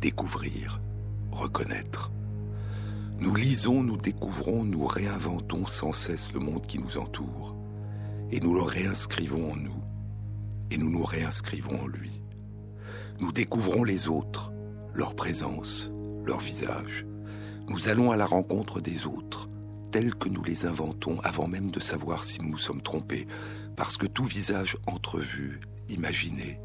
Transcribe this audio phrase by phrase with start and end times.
[0.00, 0.80] découvrir,
[1.30, 2.10] reconnaître.
[3.18, 7.56] Nous lisons, nous découvrons, nous réinventons sans cesse le monde qui nous entoure,
[8.30, 9.82] et nous le réinscrivons en nous,
[10.70, 12.22] et nous nous réinscrivons en lui.
[13.20, 14.52] Nous découvrons les autres,
[14.94, 15.90] leur présence,
[16.24, 17.04] leur visage.
[17.68, 19.48] Nous allons à la rencontre des autres,
[19.90, 23.26] tels que nous les inventons avant même de savoir si nous nous sommes trompés,
[23.76, 26.60] parce que tout visage entrevu, imaginé,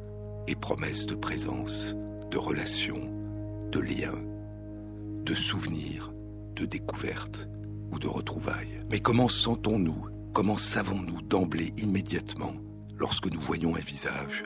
[0.47, 1.95] est promesse de présence,
[2.29, 3.22] de relation,
[3.73, 4.13] de lien,
[5.25, 6.13] de souvenir,
[6.55, 7.49] de découverte
[7.91, 8.81] ou de retrouvailles.
[8.91, 12.53] Mais comment sentons-nous, comment savons-nous d'emblée immédiatement,
[12.99, 14.43] lorsque nous voyons un visage,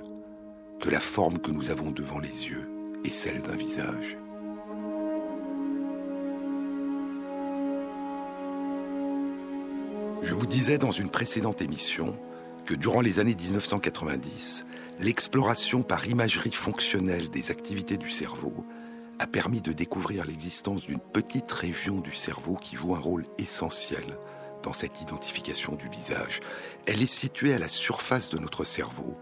[0.79, 2.69] que la forme que nous avons devant les yeux
[3.03, 4.17] est celle d'un visage?
[10.23, 12.17] Je vous disais dans une précédente émission
[12.65, 14.65] que durant les années 1990,
[15.01, 18.65] l'exploration par imagerie fonctionnelle des activités du cerveau
[19.19, 24.17] a permis de découvrir l'existence d'une petite région du cerveau qui joue un rôle essentiel
[24.63, 26.39] dans cette identification du visage.
[26.85, 29.13] Elle est située à la surface de notre cerveau,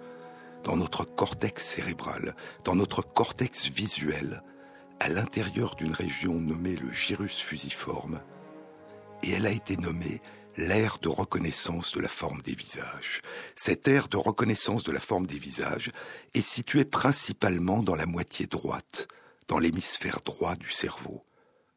[0.63, 4.41] dans notre cortex cérébral, dans notre cortex visuel,
[4.99, 8.21] à l'intérieur d'une région nommée le gyrus fusiforme,
[9.23, 10.21] et elle a été nommée
[10.57, 13.21] l'ère de reconnaissance de la forme des visages.
[13.55, 15.91] Cette ère de reconnaissance de la forme des visages
[16.33, 19.07] est située principalement dans la moitié droite,
[19.47, 21.25] dans l'hémisphère droit du cerveau,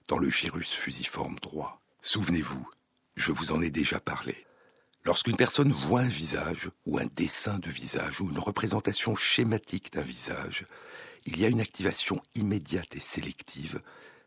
[0.07, 1.81] dans le gyrus fusiforme droit.
[2.01, 2.67] Souvenez-vous,
[3.17, 4.47] je vous en ai déjà parlé.
[5.05, 10.03] Lorsqu'une personne voit un visage, ou un dessin de visage, ou une représentation schématique d'un
[10.03, 10.67] visage,
[11.25, 13.83] il y a une activation immédiate et sélective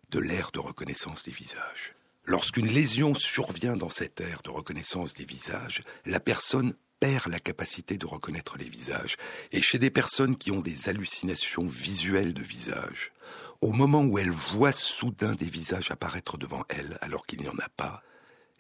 [0.10, 1.96] de l'ère de reconnaissance des visages.
[2.26, 7.98] Lorsqu'une lésion survient dans cette ère de reconnaissance des visages, la personne perd la capacité
[7.98, 9.18] de reconnaître les visages.
[9.52, 13.12] Et chez des personnes qui ont des hallucinations visuelles de visage,
[13.60, 17.58] au moment où elles voient soudain des visages apparaître devant elles alors qu'il n'y en
[17.60, 18.04] a pas,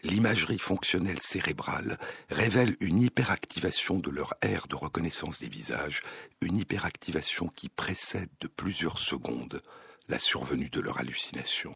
[0.03, 6.01] l'imagerie fonctionnelle cérébrale révèle une hyperactivation de leur aire de reconnaissance des visages,
[6.41, 9.61] une hyperactivation qui précède de plusieurs secondes
[10.09, 11.75] la survenue de leur hallucination.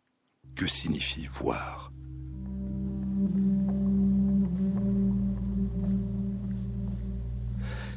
[0.55, 1.91] Que signifie voir?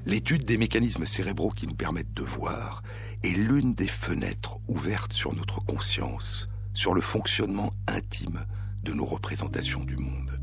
[0.09, 2.83] L'étude des mécanismes cérébraux qui nous permettent de voir
[3.23, 8.47] est l'une des fenêtres ouvertes sur notre conscience, sur le fonctionnement intime
[8.83, 10.41] de nos représentations du monde.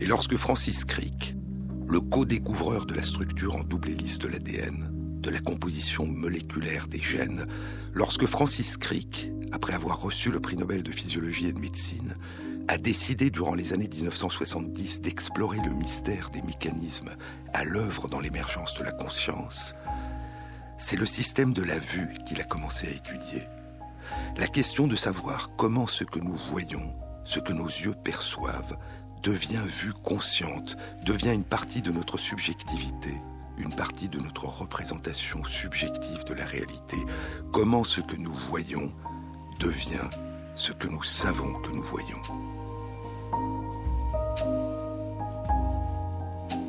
[0.00, 1.36] Et lorsque Francis Crick,
[1.86, 4.88] le co-découvreur de la structure en double hélice de l'ADN,
[5.20, 7.46] de la composition moléculaire des gènes,
[7.92, 12.16] lorsque Francis Crick, après avoir reçu le prix Nobel de physiologie et de médecine,
[12.68, 17.10] a décidé durant les années 1970 d'explorer le mystère des mécanismes
[17.52, 19.74] à l'œuvre dans l'émergence de la conscience,
[20.78, 23.46] c'est le système de la vue qu'il a commencé à étudier.
[24.36, 26.92] La question de savoir comment ce que nous voyons,
[27.24, 28.76] ce que nos yeux perçoivent,
[29.22, 33.10] devient vue consciente, devient une partie de notre subjectivité,
[33.58, 36.96] une partie de notre représentation subjective de la réalité.
[37.52, 38.92] Comment ce que nous voyons
[39.60, 40.10] devient
[40.54, 42.20] ce que nous savons que nous voyons.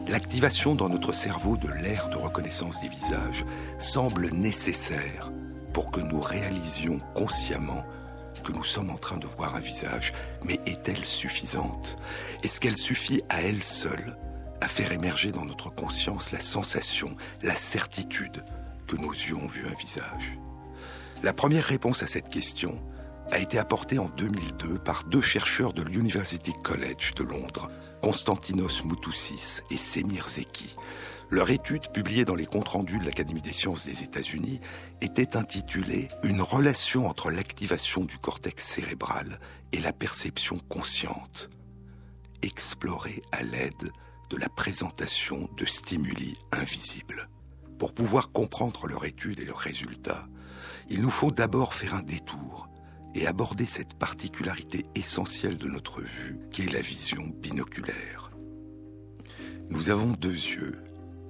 [0.08, 3.46] L'activation dans notre cerveau de l'ère de reconnaissance des visages
[3.80, 5.32] semble nécessaire
[5.72, 7.86] pour que nous réalisions consciemment
[8.44, 10.14] que nous sommes en train de voir un visage,
[10.44, 11.96] mais est-elle suffisante?
[12.44, 14.18] Est-ce qu'elle suffit à elle seule
[14.60, 18.44] à faire émerger dans notre conscience la sensation, la certitude
[18.88, 20.38] que nos yeux ont vu un visage?
[21.24, 22.84] La première réponse à cette question
[23.32, 27.72] a été apportée en 2002 par deux chercheurs de l'University College de Londres,
[28.04, 30.76] Konstantinos Moutoussis et Semir Zeki.
[31.30, 34.60] Leur étude, publiée dans les comptes rendus de l'Académie des sciences des États-Unis,
[35.00, 39.40] était intitulée Une relation entre l'activation du cortex cérébral
[39.72, 41.50] et la perception consciente,
[42.42, 43.92] explorée à l'aide
[44.30, 47.30] de la présentation de stimuli invisibles.
[47.80, 50.28] Pour pouvoir comprendre leur étude et leurs résultats,
[50.90, 52.68] il nous faut d'abord faire un détour
[53.16, 58.32] et aborder cette particularité essentielle de notre vue qui est la vision binoculaire.
[59.70, 60.82] Nous avons deux yeux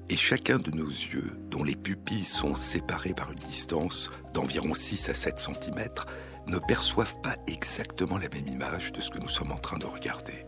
[0.09, 5.09] et chacun de nos yeux, dont les pupilles sont séparées par une distance d'environ 6
[5.09, 5.87] à 7 cm,
[6.47, 9.85] ne perçoivent pas exactement la même image de ce que nous sommes en train de
[9.85, 10.45] regarder.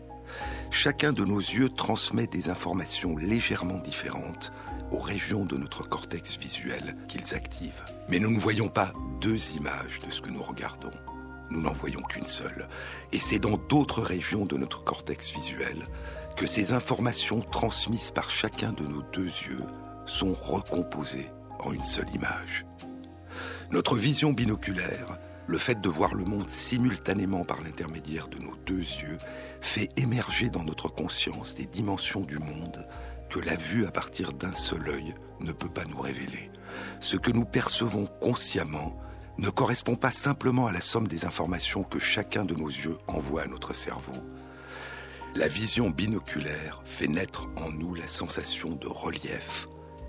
[0.70, 4.52] Chacun de nos yeux transmet des informations légèrement différentes
[4.90, 7.84] aux régions de notre cortex visuel qu'ils activent.
[8.08, 10.92] Mais nous ne voyons pas deux images de ce que nous regardons.
[11.50, 12.68] Nous n'en voyons qu'une seule.
[13.12, 15.86] Et c'est dans d'autres régions de notre cortex visuel
[16.36, 19.62] que ces informations transmises par chacun de nos deux yeux
[20.04, 22.66] sont recomposées en une seule image.
[23.70, 28.78] Notre vision binoculaire, le fait de voir le monde simultanément par l'intermédiaire de nos deux
[28.78, 29.18] yeux,
[29.60, 32.86] fait émerger dans notre conscience des dimensions du monde
[33.30, 36.50] que la vue à partir d'un seul œil ne peut pas nous révéler.
[37.00, 38.96] Ce que nous percevons consciemment
[39.38, 43.42] ne correspond pas simplement à la somme des informations que chacun de nos yeux envoie
[43.42, 44.14] à notre cerveau.
[45.34, 49.68] La vision binoculaire fait naître en nous la sensation de relief,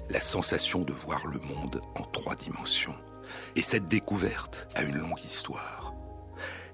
[0.10, 2.96] la sensation de voir le monde en trois dimensions.
[3.58, 5.94] Et cette découverte a une longue histoire.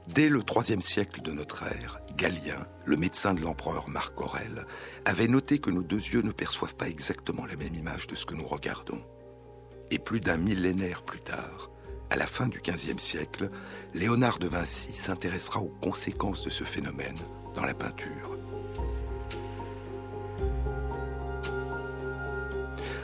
[0.07, 4.67] Dès le IIIe siècle de notre ère, Galien, le médecin de l'empereur Marc Aurèle,
[5.05, 8.25] avait noté que nos deux yeux ne perçoivent pas exactement la même image de ce
[8.25, 9.01] que nous regardons.
[9.89, 11.71] Et plus d'un millénaire plus tard,
[12.09, 13.49] à la fin du XVe siècle,
[13.93, 17.17] Léonard de Vinci s'intéressera aux conséquences de ce phénomène
[17.55, 18.37] dans la peinture.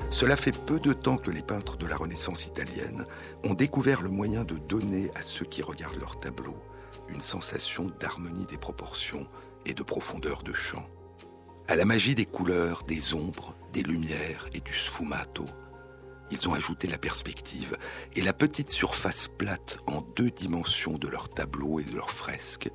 [0.10, 3.06] Cela fait peu de temps que les peintres de la Renaissance italienne
[3.44, 6.58] ont découvert le moyen de donner à ceux qui regardent leurs tableaux
[7.10, 9.28] une sensation d'harmonie des proportions
[9.66, 10.86] et de profondeur de champ.
[11.68, 15.46] À la magie des couleurs, des ombres, des lumières et du sfumato,
[16.32, 17.78] ils ont ajouté la perspective
[18.16, 22.70] et la petite surface plate en deux dimensions de leurs tableaux et de leurs fresques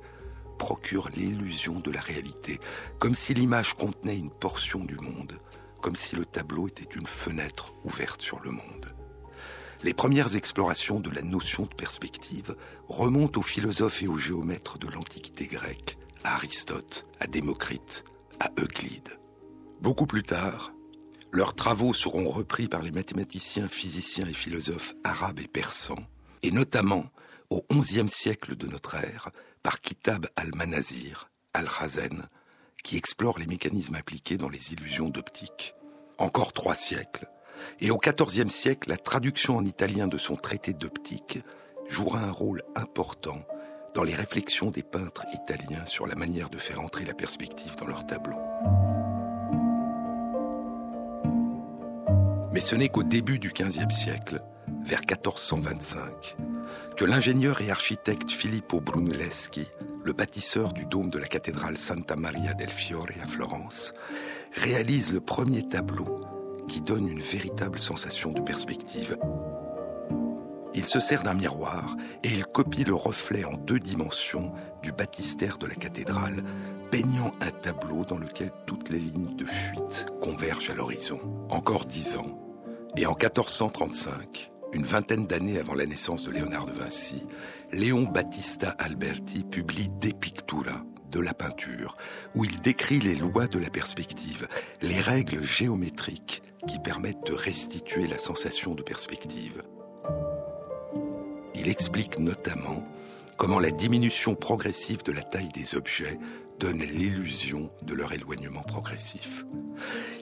[0.57, 2.59] procure l'illusion de la réalité,
[2.99, 5.39] comme si l'image contenait une portion du monde,
[5.81, 8.95] comme si le tableau était une fenêtre ouverte sur le monde.
[9.83, 12.55] Les premières explorations de la notion de perspective
[12.87, 18.03] remontent aux philosophes et aux géomètres de l'Antiquité grecque, à Aristote, à Démocrite,
[18.39, 19.19] à Euclide.
[19.81, 20.71] Beaucoup plus tard,
[21.35, 26.03] leurs travaux seront repris par les mathématiciens, physiciens et philosophes arabes et persans,
[26.43, 27.07] et notamment
[27.49, 32.29] au XIe siècle de notre ère par Kitab al-Manazir, al-Khazen,
[32.83, 35.75] qui explore les mécanismes appliqués dans les illusions d'optique.
[36.17, 37.27] Encore trois siècles,
[37.81, 41.39] et au XIVe siècle, la traduction en italien de son traité d'optique
[41.87, 43.43] jouera un rôle important
[43.93, 47.87] dans les réflexions des peintres italiens sur la manière de faire entrer la perspective dans
[47.87, 48.39] leurs tableaux.
[52.55, 54.41] Mais ce n'est qu'au début du XVe siècle,
[54.85, 56.37] vers 1425,
[56.95, 59.67] que l'ingénieur et architecte Filippo Brunelleschi,
[60.05, 63.93] le bâtisseur du dôme de la cathédrale Santa Maria del Fiore à Florence,
[64.53, 66.21] réalise le premier tableau
[66.69, 69.17] qui donne une véritable sensation de perspective.
[70.73, 75.57] Il se sert d'un miroir et il copie le reflet en deux dimensions du baptistère
[75.57, 76.41] de la cathédrale,
[76.89, 81.19] peignant un tableau dans lequel toutes les lignes de fuite convergent à l'horizon.
[81.49, 82.44] Encore dix ans,
[82.97, 87.23] et en 1435, une vingtaine d'années avant la naissance de Léonard de Vinci,
[87.71, 91.97] Léon Battista Alberti publie De Pictura, de la peinture,
[92.35, 94.47] où il décrit les lois de la perspective,
[94.81, 99.61] les règles géométriques qui permettent de restituer la sensation de perspective.
[101.53, 102.83] Il explique notamment
[103.37, 106.17] comment la diminution progressive de la taille des objets
[106.59, 109.45] donne l'illusion de leur éloignement progressif.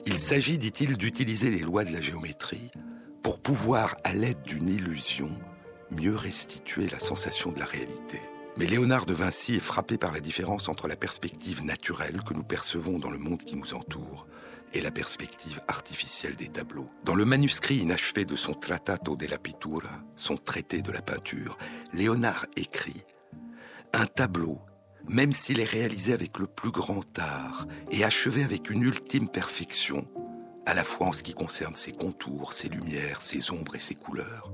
[0.06, 2.70] Il s'agit, dit-il, d'utiliser les lois de la géométrie
[3.22, 5.30] pour pouvoir, à l'aide d'une illusion,
[5.90, 8.20] mieux restituer la sensation de la réalité.
[8.56, 12.44] Mais Léonard de Vinci est frappé par la différence entre la perspective naturelle que nous
[12.44, 14.26] percevons dans le monde qui nous entoure
[14.74, 16.90] et la perspective artificielle des tableaux.
[17.04, 21.56] Dans le manuscrit inachevé de son Trattato della Pittura, son traité de la peinture,
[21.92, 23.04] Léonard écrit
[23.92, 24.60] Un tableau,
[25.08, 30.06] même s'il est réalisé avec le plus grand art et achevé avec une ultime perfection,
[30.66, 33.94] à la fois en ce qui concerne ses contours, ses lumières, ses ombres et ses
[33.94, 34.50] couleurs,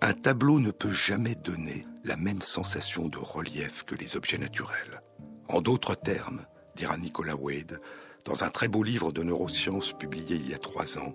[0.00, 5.00] un tableau ne peut jamais donner la même sensation de relief que les objets naturels.
[5.48, 7.80] En d'autres termes, dira Nicolas Wade,
[8.24, 11.12] dans un très beau livre de neurosciences publié il y a trois ans,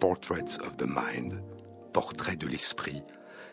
[0.00, 1.42] Portraits of the Mind,
[1.92, 3.02] Portrait de l'esprit,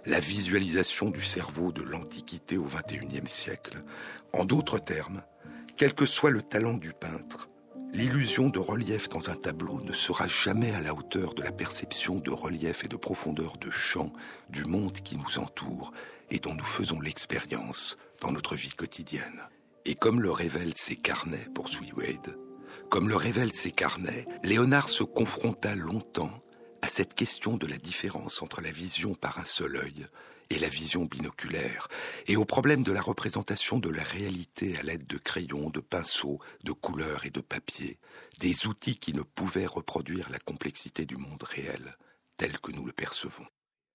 [0.06, 3.84] la visualisation du cerveau de l'Antiquité au XXIe siècle.
[4.34, 5.22] En d'autres termes,
[5.78, 7.50] quel que soit le talent du peintre,
[7.94, 12.16] l'illusion de relief dans un tableau ne sera jamais à la hauteur de la perception
[12.16, 14.12] de relief et de profondeur de champ
[14.50, 15.92] du monde qui nous entoure
[16.30, 19.42] et dont nous faisons l'expérience dans notre vie quotidienne.
[19.86, 22.38] Et comme le révèlent ses carnets, poursuit Wade,
[22.90, 26.44] comme le révèlent ses carnets, Léonard se confronta longtemps
[26.82, 30.08] à cette question de la différence entre la vision par un seul œil
[30.50, 31.88] et la vision binoculaire,
[32.28, 36.40] et au problème de la représentation de la réalité à l'aide de crayons, de pinceaux,
[36.64, 38.00] de couleurs et de papier,
[38.40, 41.98] des outils qui ne pouvaient reproduire la complexité du monde réel
[42.38, 43.46] tel que nous le percevons.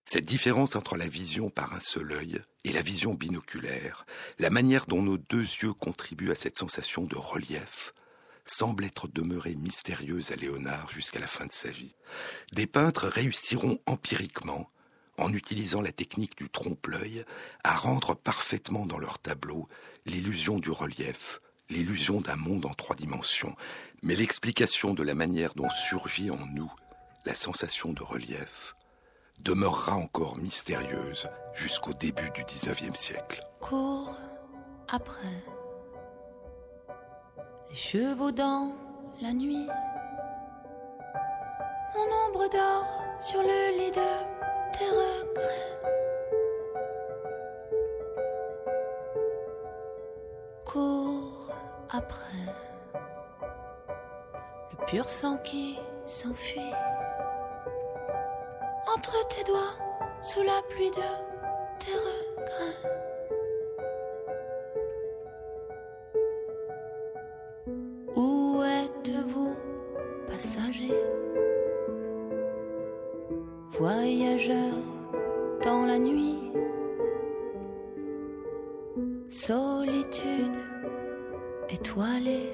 [0.05, 4.05] Cette différence entre la vision par un seul œil et la vision binoculaire,
[4.39, 7.95] la manière dont nos deux yeux contribuent à cette sensation de relief,
[8.45, 11.95] semble être demeurée mystérieuse à Léonard jusqu'à la fin de sa vie.
[12.53, 14.71] Des peintres réussiront empiriquement,
[15.19, 17.25] en utilisant la technique du trompe-l'œil,
[17.63, 19.69] à rendre parfaitement dans leurs tableaux
[20.07, 23.57] l'illusion du relief, l'illusion d'un monde en trois dimensions,
[24.03, 26.73] mais l'explication de la manière dont survit en nous
[27.25, 28.75] la sensation de relief
[29.41, 33.43] demeurera encore mystérieuse jusqu'au début du XIXe siècle.
[33.61, 34.17] Cours
[34.89, 35.43] après
[37.75, 38.73] chevaux dans
[39.21, 39.67] la nuit.
[41.95, 44.13] Mon ombre dort sur le lit de
[44.73, 45.81] tes regrets.
[50.65, 51.51] Cours
[51.91, 52.21] après
[54.71, 55.77] le pur sang qui
[56.07, 56.61] s'enfuit
[58.97, 59.75] entre tes doigts
[60.23, 61.03] sous la pluie de
[61.81, 63.04] tes regrets.
[73.79, 74.85] Voyageurs
[75.65, 76.39] dans la nuit,
[79.29, 80.57] solitude
[81.69, 82.53] étoilée,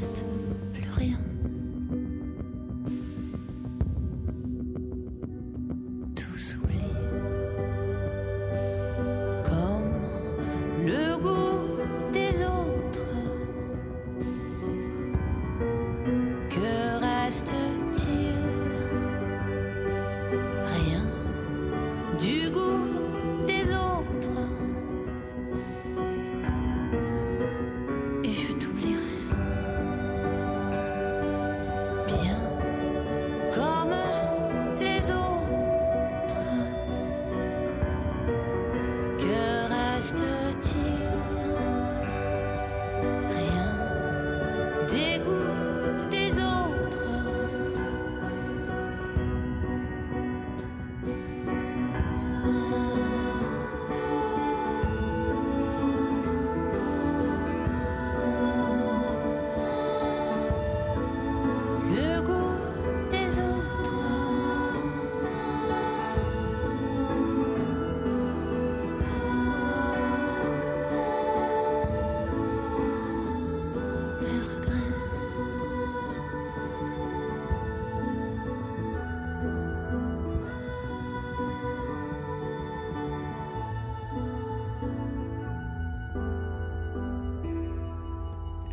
[0.00, 0.27] Il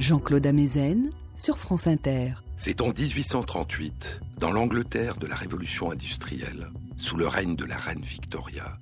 [0.06, 2.34] Jean-Claude Amezen sur France Inter.
[2.58, 8.04] C'est en 1838, dans l'Angleterre de la Révolution industrielle, sous le règne de la reine
[8.04, 8.78] Victoria,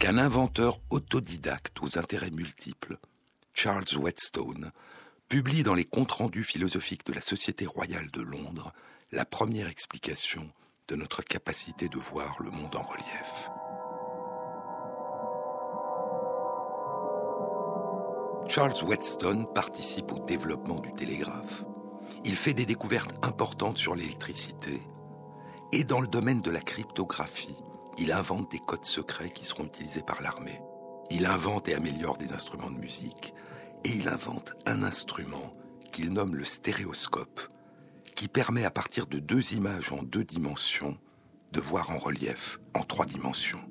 [0.00, 2.98] qu'un inventeur autodidacte aux intérêts multiples,
[3.54, 4.72] Charles Whetstone,
[5.28, 8.72] publie dans les comptes rendus philosophiques de la Société royale de Londres
[9.12, 10.50] la première explication
[10.88, 13.48] de notre capacité de voir le monde en relief.
[18.58, 21.64] Charles Whetstone participe au développement du télégraphe.
[22.24, 24.82] Il fait des découvertes importantes sur l'électricité.
[25.70, 27.54] Et dans le domaine de la cryptographie,
[27.98, 30.60] il invente des codes secrets qui seront utilisés par l'armée.
[31.08, 33.32] Il invente et améliore des instruments de musique.
[33.84, 35.52] Et il invente un instrument
[35.92, 37.40] qu'il nomme le stéréoscope,
[38.16, 40.98] qui permet à partir de deux images en deux dimensions
[41.52, 43.62] de voir en relief en trois dimensions.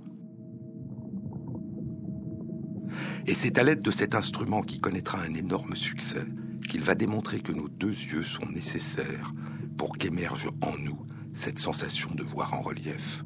[3.28, 6.26] Et c'est à l'aide de cet instrument qui connaîtra un énorme succès
[6.70, 9.34] qu'il va démontrer que nos deux yeux sont nécessaires
[9.78, 13.24] pour qu'émerge en nous cette sensation de voir en relief.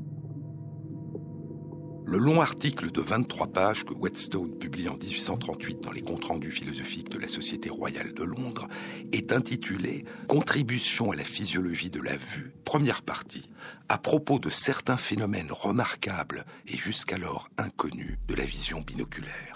[2.11, 6.51] Le long article de 23 pages que Whetstone publie en 1838 dans les comptes rendus
[6.51, 8.67] philosophiques de la Société royale de Londres
[9.13, 13.49] est intitulé Contribution à la physiologie de la vue, première partie,
[13.87, 19.50] à propos de certains phénomènes remarquables et jusqu'alors inconnus de la vision binoculaire.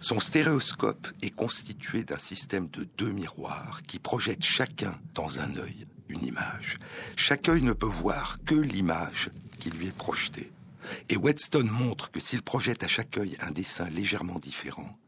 [0.00, 5.86] Son stéréoscope est constitué d'un système de deux miroirs qui projettent chacun dans un œil
[6.08, 6.78] une image.
[7.16, 10.50] Chaque œil ne peut voir que l'image qui lui est projetée.
[11.08, 14.98] Et Whetstone montre que s'il projette à chaque œil un dessin légèrement différent,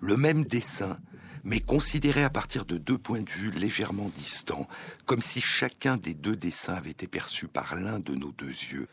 [0.00, 0.98] le même dessin,
[1.42, 4.68] mais considéré à partir de deux points de vue légèrement distants,
[5.04, 8.88] comme si chacun des deux dessins avait été perçu par l'un de nos deux yeux,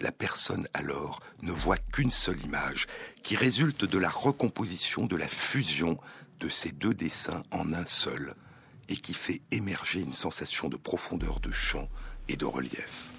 [0.00, 2.86] la personne alors ne voit qu'une seule image
[3.22, 5.98] qui résulte de la recomposition, de la fusion
[6.40, 8.34] de ces deux dessins en un seul
[8.88, 11.88] et qui fait émerger une sensation de profondeur de champ
[12.28, 13.10] et de relief.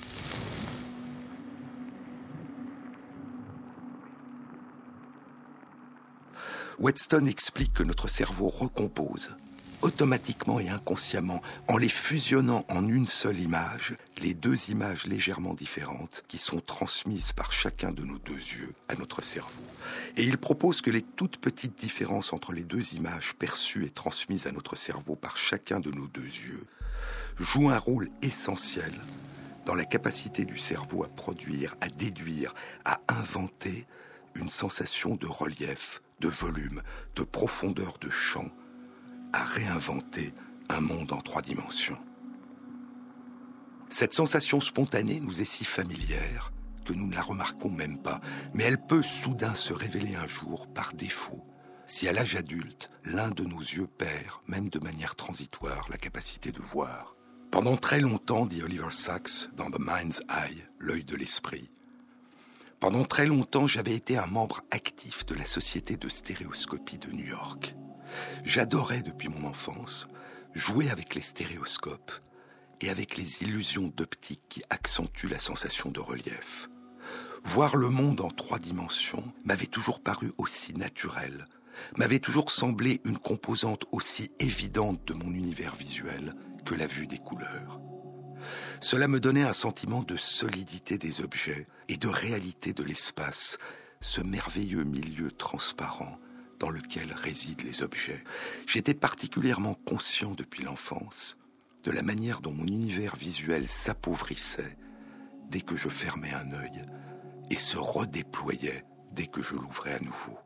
[6.80, 9.36] Whetstone explique que notre cerveau recompose
[9.84, 16.24] automatiquement et inconsciemment, en les fusionnant en une seule image, les deux images légèrement différentes
[16.30, 19.62] qui sont transmises par chacun de nos deux yeux à notre cerveau.
[20.16, 24.48] Et il propose que les toutes petites différences entre les deux images perçues et transmises
[24.48, 26.66] à notre cerveau par chacun de nos deux yeux
[27.38, 28.94] jouent un rôle essentiel
[29.66, 32.56] dans la capacité du cerveau à produire, à déduire,
[32.86, 33.86] à inventer
[34.36, 36.82] une sensation de relief, de volume,
[37.18, 38.50] de profondeur de champ,
[39.34, 40.34] à réinventer
[40.70, 42.00] un monde en trois dimensions.
[43.94, 46.52] Cette sensation spontanée nous est si familière
[46.84, 48.22] que nous ne la remarquons même pas,
[48.56, 51.46] mais elle peut soudain se révéler un jour par défaut,
[51.86, 56.52] si à l'âge adulte, l'un de nos yeux perd, même de manière transitoire, la capacité
[56.52, 57.16] de voir.
[57.52, 61.70] Pendant très longtemps, dit Oliver Sacks dans The Mind's Eye, l'œil de l'esprit,
[62.80, 67.28] pendant très longtemps, j'avais été un membre actif de la Société de stéréoscopie de New
[67.28, 67.76] York.
[68.44, 70.08] J'adorais depuis mon enfance
[70.56, 72.12] jouer avec les stéréoscopes
[72.84, 76.70] et avec les illusions d'optique qui accentuent la sensation de relief.
[77.46, 81.48] Voir le monde en trois dimensions m'avait toujours paru aussi naturel,
[81.96, 86.34] m'avait toujours semblé une composante aussi évidente de mon univers visuel
[86.66, 87.80] que la vue des couleurs.
[88.82, 93.58] Cela me donnait un sentiment de solidité des objets et de réalité de l'espace,
[94.02, 96.20] ce merveilleux milieu transparent
[96.60, 98.26] dans lequel résident les objets.
[98.68, 101.38] J'étais particulièrement conscient depuis l'enfance
[101.84, 104.78] de la manière dont mon univers visuel s'appauvrissait
[105.50, 106.86] dès que je fermais un œil
[107.50, 110.38] et se redéployait dès que je l'ouvrais à nouveau.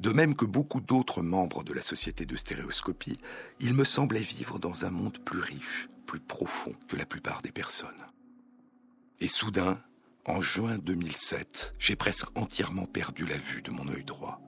[0.00, 3.20] De même que beaucoup d'autres membres de la société de stéréoscopie,
[3.60, 7.52] il me semblait vivre dans un monde plus riche, plus profond que la plupart des
[7.52, 7.90] personnes.
[9.20, 9.80] Et soudain,
[10.26, 14.40] en juin 2007, j'ai presque entièrement perdu la vue de mon œil droit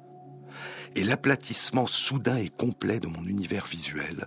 [0.95, 4.27] et l'aplatissement soudain et complet de mon univers visuel,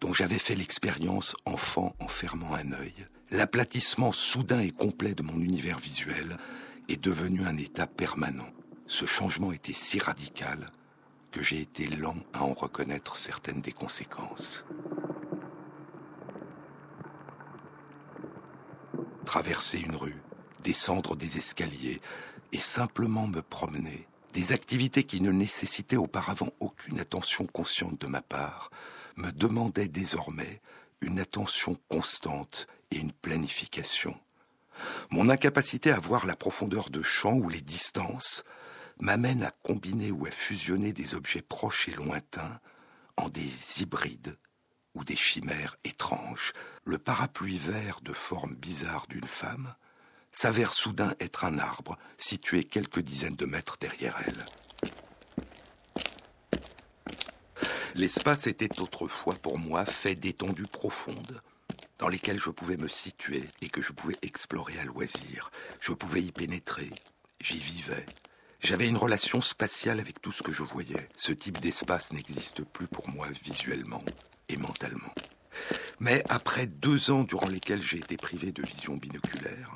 [0.00, 2.94] dont j'avais fait l'expérience enfant en fermant un œil,
[3.30, 6.36] l'aplatissement soudain et complet de mon univers visuel
[6.88, 8.48] est devenu un état permanent.
[8.86, 10.70] Ce changement était si radical
[11.32, 14.64] que j'ai été lent à en reconnaître certaines des conséquences.
[19.24, 20.22] Traverser une rue,
[20.62, 22.00] descendre des escaliers
[22.52, 28.22] et simplement me promener des activités qui ne nécessitaient auparavant aucune attention consciente de ma
[28.22, 28.70] part
[29.16, 30.60] me demandaient désormais
[31.00, 34.18] une attention constante et une planification.
[35.10, 38.44] Mon incapacité à voir la profondeur de champ ou les distances
[39.00, 42.60] m'amène à combiner ou à fusionner des objets proches et lointains
[43.16, 43.50] en des
[43.80, 44.36] hybrides
[44.94, 46.52] ou des chimères étranges.
[46.84, 49.74] Le parapluie vert de forme bizarre d'une femme
[50.32, 54.44] s'avère soudain être un arbre situé quelques dizaines de mètres derrière elle.
[57.96, 61.40] L'espace était autrefois pour moi fait d'étendues profondes,
[61.98, 65.50] dans lesquelles je pouvais me situer et que je pouvais explorer à loisir.
[65.80, 66.90] Je pouvais y pénétrer,
[67.40, 68.04] j'y vivais,
[68.60, 71.08] J'avais une relation spatiale avec tout ce que je voyais.
[71.16, 74.02] Ce type d'espace n'existe plus pour moi visuellement
[74.50, 75.14] et mentalement.
[75.98, 79.74] Mais après deux ans durant lesquels j'ai été privé de vision binoculaire,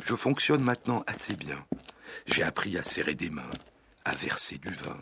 [0.00, 1.66] je fonctionne maintenant assez bien.
[2.26, 3.50] J'ai appris à serrer des mains,
[4.04, 5.00] à verser du vin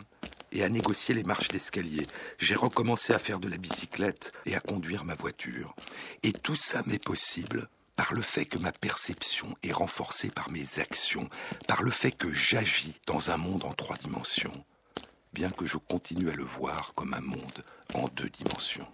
[0.51, 2.07] et à négocier les marches d'escalier.
[2.37, 5.75] J'ai recommencé à faire de la bicyclette et à conduire ma voiture.
[6.23, 10.79] Et tout ça m'est possible par le fait que ma perception est renforcée par mes
[10.79, 11.29] actions,
[11.67, 14.63] par le fait que j'agis dans un monde en trois dimensions,
[15.33, 17.63] bien que je continue à le voir comme un monde
[17.95, 18.87] en deux dimensions.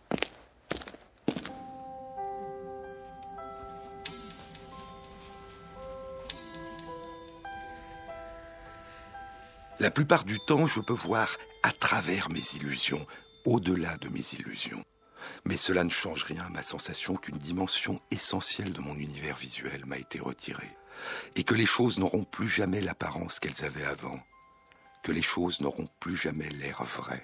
[9.79, 13.05] La plupart du temps, je peux voir à travers mes illusions,
[13.43, 14.86] au-delà de mes illusions.
[15.45, 19.86] Mais cela ne change rien à ma sensation qu'une dimension essentielle de mon univers visuel
[19.86, 20.77] m'a été retirée,
[21.36, 24.19] et que les choses n'auront plus jamais l'apparence qu'elles avaient avant,
[25.01, 27.23] que les choses n'auront plus jamais l'air vrai.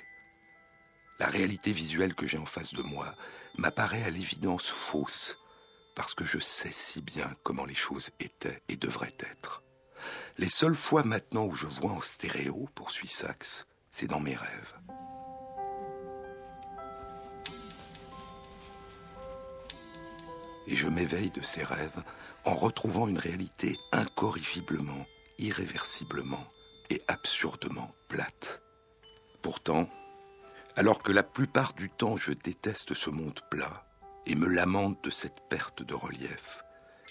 [1.19, 3.13] La réalité visuelle que j'ai en face de moi
[3.57, 5.37] m'apparaît à l'évidence fausse,
[5.95, 9.61] parce que je sais si bien comment les choses étaient et devraient être.
[10.39, 14.73] Les seules fois maintenant où je vois en stéréo, poursuit Saxe, c'est dans mes rêves.
[20.67, 22.01] Et je m'éveille de ces rêves
[22.45, 25.05] en retrouvant une réalité incorrigiblement,
[25.39, 26.47] irréversiblement
[26.89, 28.61] et absurdement plate.
[29.41, 29.89] Pourtant,
[30.77, 33.85] alors que la plupart du temps je déteste ce monde plat
[34.25, 36.63] et me lamente de cette perte de relief,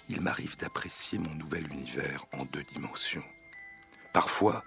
[0.08, 3.24] il m'arrive d'apprécier mon nouvel univers en deux dimensions.
[4.12, 4.64] Parfois,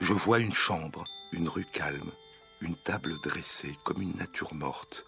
[0.00, 2.12] je vois une chambre, une rue calme,
[2.60, 5.06] une table dressée comme une nature morte,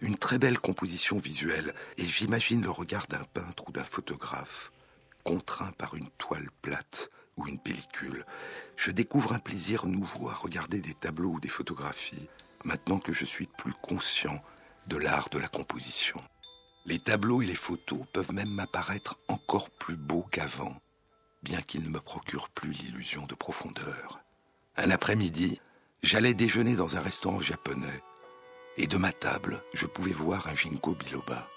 [0.00, 4.70] une très belle composition visuelle, et j'imagine le regard d'un peintre ou d'un photographe,
[5.24, 8.24] contraint par une toile plate ou une pellicule.
[8.76, 12.28] Je découvre un plaisir nouveau à regarder des tableaux ou des photographies,
[12.64, 14.42] maintenant que je suis plus conscient
[14.86, 16.22] de l'art de la composition.
[16.86, 20.76] Les tableaux et les photos peuvent même m'apparaître encore plus beaux qu'avant,
[21.42, 24.20] bien qu'ils ne me procurent plus l'illusion de profondeur.
[24.76, 25.60] Un après-midi,
[26.04, 28.02] j'allais déjeuner dans un restaurant japonais,
[28.76, 31.48] et de ma table, je pouvais voir un ginkgo biloba.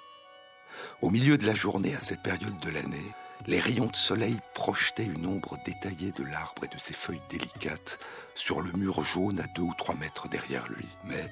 [1.04, 2.98] Au milieu de la journée, à cette période de l'année,
[3.46, 8.00] les rayons de soleil projetaient une ombre détaillée de l'arbre et de ses feuilles délicates
[8.34, 10.88] sur le mur jaune à deux ou trois mètres derrière lui.
[11.06, 11.32] Mais,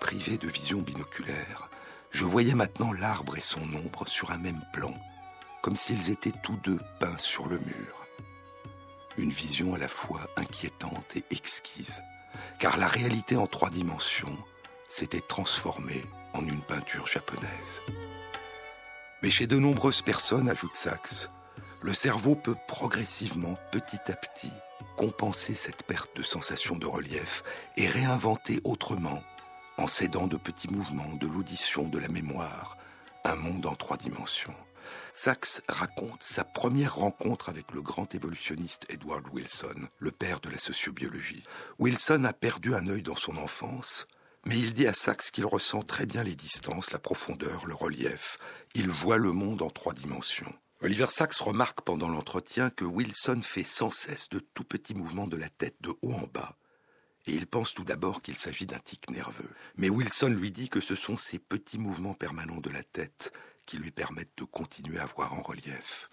[0.00, 1.70] privé de vision binoculaire,
[2.10, 4.94] je voyais maintenant l'arbre et son ombre sur un même plan,
[5.62, 8.06] comme s'ils étaient tous deux peints sur le mur.
[9.18, 12.02] Une vision à la fois inquiétante et exquise,
[12.58, 14.36] car la réalité en trois dimensions
[14.88, 17.82] s'était transformée en une peinture japonaise.
[19.22, 21.28] Mais chez de nombreuses personnes, ajoute Sachs,
[21.82, 24.52] le cerveau peut progressivement, petit à petit,
[24.96, 27.42] compenser cette perte de sensation de relief
[27.76, 29.22] et réinventer autrement
[29.78, 32.76] en s'aidant de petits mouvements, de l'audition, de la mémoire,
[33.24, 34.54] un monde en trois dimensions.
[35.12, 40.58] Sachs raconte sa première rencontre avec le grand évolutionniste Edward Wilson, le père de la
[40.58, 41.42] sociobiologie.
[41.78, 44.06] Wilson a perdu un œil dans son enfance,
[44.44, 48.38] mais il dit à Sachs qu'il ressent très bien les distances, la profondeur, le relief.
[48.74, 50.52] Il voit le monde en trois dimensions.
[50.82, 55.36] Oliver Sachs remarque pendant l'entretien que Wilson fait sans cesse de tout petits mouvements de
[55.36, 56.56] la tête de haut en bas,
[57.26, 59.50] et il pense tout d'abord qu'il s'agit d'un tic nerveux.
[59.76, 63.32] Mais Wilson lui dit que ce sont ces petits mouvements permanents de la tête
[63.66, 66.08] qui lui permettent de continuer à voir en relief.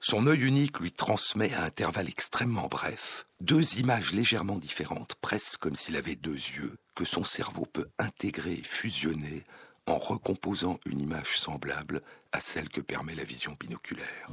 [0.00, 5.74] Son œil unique lui transmet à intervalles extrêmement brefs deux images légèrement différentes, presque comme
[5.74, 9.44] s'il avait deux yeux, que son cerveau peut intégrer et fusionner
[9.86, 14.30] en recomposant une image semblable à celle que permet la vision binoculaire.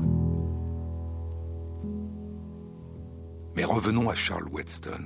[3.56, 5.06] Mais revenons à Charles Weston.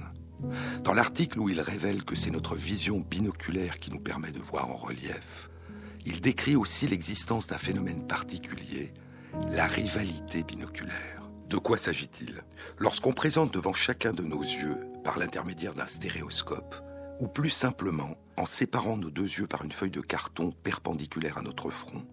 [0.84, 4.70] Dans l'article où il révèle que c'est notre vision binoculaire qui nous permet de voir
[4.70, 5.50] en relief,
[6.06, 8.94] il décrit aussi l'existence d'un phénomène particulier,
[9.52, 11.30] la rivalité binoculaire.
[11.50, 12.44] De quoi s'agit-il?
[12.78, 16.76] Lorsqu'on présente devant chacun de nos yeux, par l'intermédiaire d'un stéréoscope,
[17.20, 21.42] ou plus simplement en séparant nos deux yeux par une feuille de carton perpendiculaire à
[21.42, 22.04] notre front,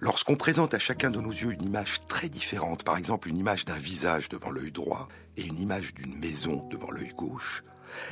[0.00, 3.64] lorsqu'on présente à chacun de nos yeux une image très différente, par exemple une image
[3.64, 7.62] d'un visage devant l'œil droit et une image d'une maison devant l'œil gauche,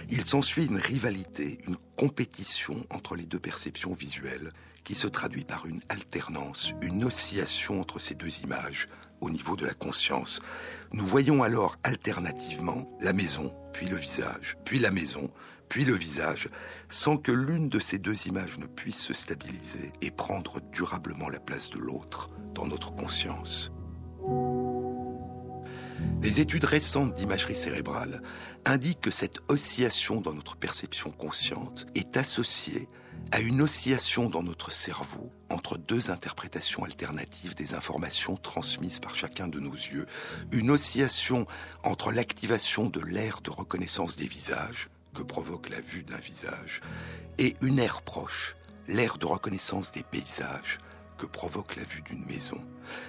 [0.08, 4.52] il s'ensuit une rivalité, une compétition entre les deux perceptions visuelles
[4.84, 8.88] qui se traduit par une alternance, une oscillation entre ces deux images
[9.20, 10.40] au niveau de la conscience.
[10.92, 15.30] Nous voyons alors alternativement la maison, puis le visage, puis la maison,
[15.68, 16.48] puis le visage,
[16.88, 21.40] sans que l'une de ces deux images ne puisse se stabiliser et prendre durablement la
[21.40, 23.72] place de l'autre dans notre conscience.
[26.20, 28.22] Des études récentes d'imagerie cérébrale
[28.64, 32.88] indiquent que cette oscillation dans notre perception consciente est associée
[33.32, 39.48] à une oscillation dans notre cerveau entre deux interprétations alternatives des informations transmises par chacun
[39.48, 40.06] de nos yeux,
[40.52, 41.46] une oscillation
[41.82, 46.80] entre l'activation de l'aire de reconnaissance des visages que provoque la vue d'un visage
[47.38, 48.56] et une aire proche,
[48.88, 50.78] l'aire de reconnaissance des paysages
[51.18, 52.62] que provoque la vue d'une maison.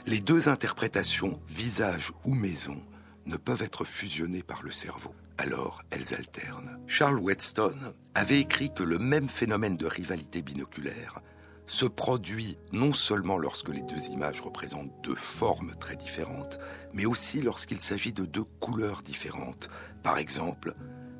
[0.06, 2.82] Les deux interprétations, visage ou maison,
[3.26, 6.80] ne peuvent être fusionnées par le cerveau alors elles alternent.
[6.88, 11.21] Charles Whetstone avait écrit que le même phénomène de rivalité binoculaire
[11.67, 16.60] se produit non seulement lorsque les deux images représentent deux formes très différentes,
[16.93, 19.69] mais aussi lorsqu'il s'agit de deux couleurs différentes.
[20.02, 20.73] Par exemple,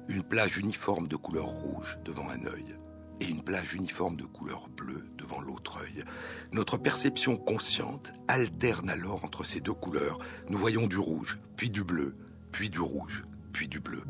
[0.08, 2.78] une plage uniforme de couleur rouge devant un œil
[3.20, 6.06] et une plage uniforme de couleur bleue devant l'autre œil.
[6.54, 10.20] Notre perception consciente alterne alors entre ces deux couleurs.
[10.50, 12.16] Nous voyons du rouge, puis du bleu,
[12.52, 13.24] puis du rouge,
[13.66, 14.04] du bleu.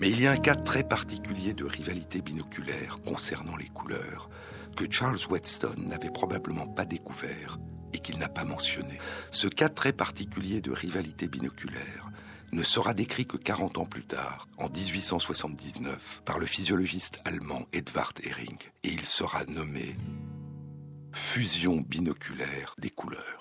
[0.00, 4.28] Mais il y a un cas très particulier de rivalité binoculaire concernant les couleurs
[4.76, 7.58] que Charles Whetstone n'avait probablement pas découvert
[7.92, 8.98] et qu'il n'a pas mentionné.
[9.30, 12.10] Ce cas très particulier de rivalité binoculaire
[12.52, 18.12] ne sera décrit que 40 ans plus tard, en 1879, par le physiologiste allemand Edvard
[18.22, 19.96] Hering, et il sera nommé
[21.12, 23.31] fusion binoculaire des couleurs.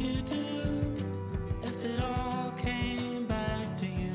[0.00, 0.22] you
[1.62, 4.12] if it all came back to you?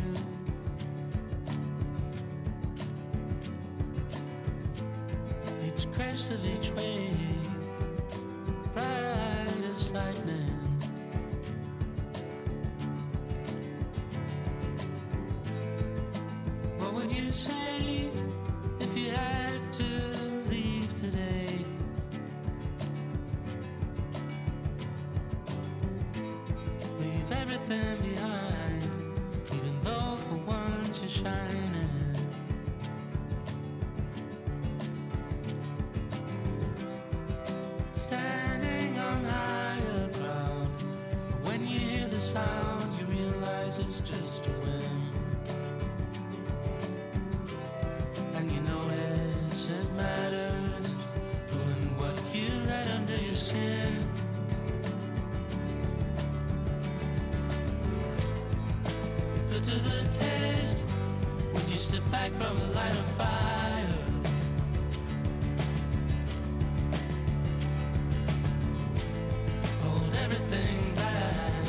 [5.65, 5.91] Each
[6.31, 7.47] of each wave,
[8.73, 10.49] bright as lightning.
[16.77, 17.62] What would you say?
[27.69, 28.12] nothing
[59.63, 60.85] to the test
[61.53, 63.87] would you step back from the light of fire.
[69.83, 71.65] Hold everything back,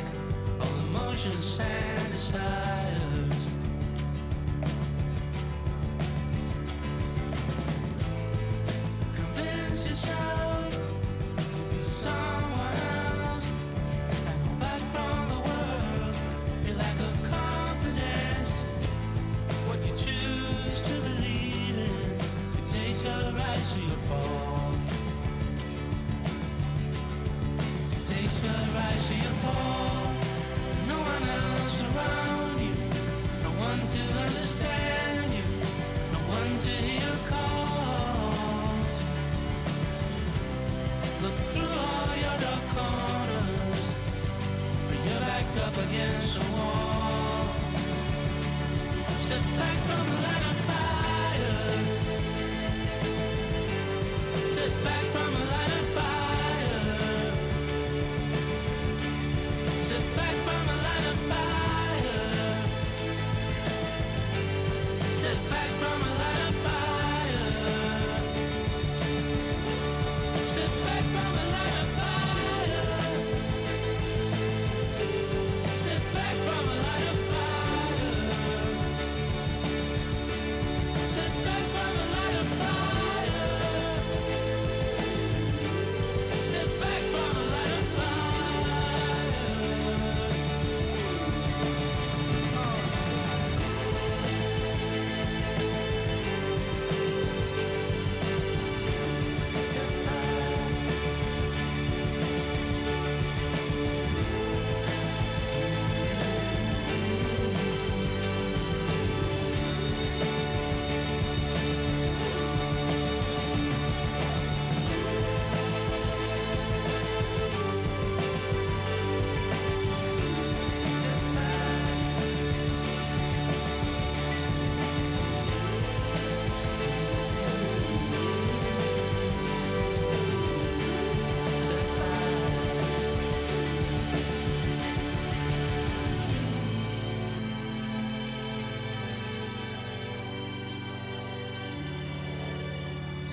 [0.61, 3.04] all emotions stand aside.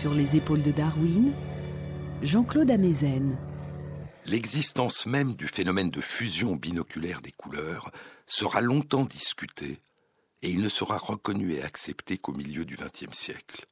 [0.02, 1.32] Sur les épaules de Darwin,
[2.24, 3.38] Jean-Claude Amezen.
[4.26, 7.92] L'existence même du phénomène de fusion binoculaire des couleurs
[8.26, 9.80] sera longtemps discutée
[10.42, 13.68] et il ne sera reconnu et accepté qu'au milieu du XXe siècle.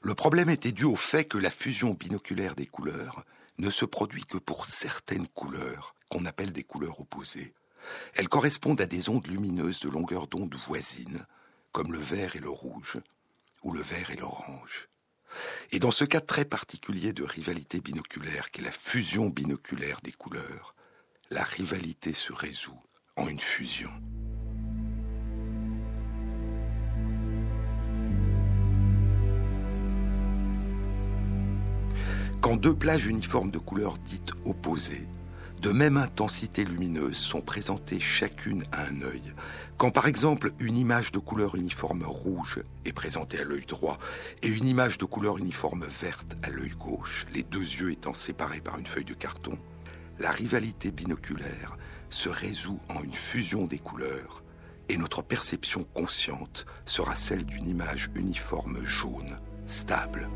[0.00, 3.22] Le problème était dû au fait que la fusion binoculaire des couleurs
[3.58, 7.52] ne se produit que pour certaines couleurs qu'on appelle des couleurs opposées.
[8.14, 11.26] Elles correspondent à des ondes lumineuses de longueur d'onde voisines,
[11.72, 12.96] comme le vert et le rouge,
[13.62, 14.88] ou le vert et l'orange.
[15.70, 20.74] Et dans ce cas très particulier de rivalité binoculaire qu'est la fusion binoculaire des couleurs,
[21.30, 22.80] la rivalité se résout
[23.16, 23.90] en une fusion.
[32.40, 35.06] Quand deux plages uniformes de couleurs dites opposées,
[35.60, 39.32] de même intensité lumineuse, sont présentées chacune à un œil,
[39.76, 43.98] quand par exemple une image de couleur uniforme rouge est présentée à l'œil droit
[44.42, 48.60] et une image de couleur uniforme verte à l'œil gauche, les deux yeux étant séparés
[48.60, 49.58] par une feuille de carton,
[50.18, 51.76] la rivalité binoculaire
[52.10, 54.42] se résout en une fusion des couleurs
[54.88, 60.28] et notre perception consciente sera celle d'une image uniforme jaune, stable.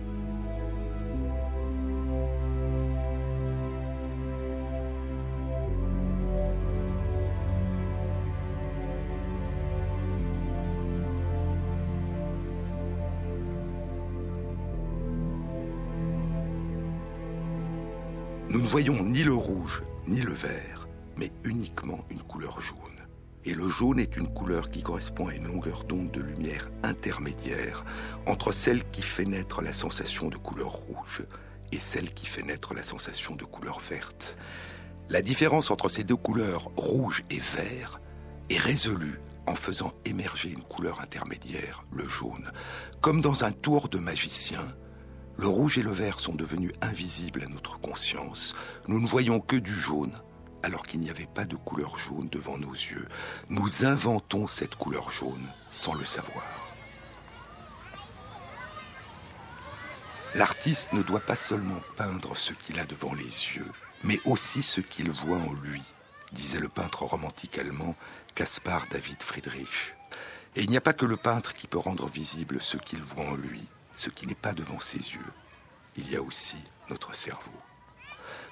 [18.66, 23.07] Ne voyons ni le rouge ni le vert, mais uniquement une couleur jaune.
[23.44, 27.85] Et le jaune est une couleur qui correspond à une longueur d'onde de lumière intermédiaire
[28.26, 31.22] entre celle qui fait naître la sensation de couleur rouge
[31.70, 34.37] et celle qui fait naître la sensation de couleur verte.
[35.11, 38.00] La différence entre ces deux couleurs, rouge et vert,
[38.50, 42.50] est résolue en faisant émerger une couleur intermédiaire, le jaune.
[43.00, 44.66] Comme dans un tour de magicien,
[45.38, 48.55] le rouge et le vert sont devenus invisibles à notre conscience.
[48.88, 50.18] Nous ne voyons que du jaune,
[50.62, 53.07] alors qu'il n'y avait pas de couleur jaune devant nos yeux.
[53.51, 56.44] Nous inventons cette couleur jaune sans le savoir.
[60.35, 63.70] L'artiste ne doit pas seulement peindre ce qu'il a devant les yeux,
[64.05, 65.83] mais aussi ce qu'il voit en lui,
[66.33, 67.94] disait le peintre romantique allemand
[68.35, 69.94] Caspar David Friedrich.
[70.55, 73.25] Et il n'y a pas que le peintre qui peut rendre visible ce qu'il voit
[73.25, 75.32] en lui ce qui n'est pas devant ses yeux.
[75.96, 76.56] Il y a aussi
[76.88, 77.50] notre cerveau.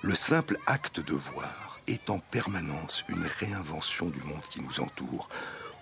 [0.03, 5.29] Le simple acte de voir est en permanence une réinvention du monde qui nous entoure,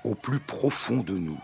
[0.05, 1.41] au plus profond de nous,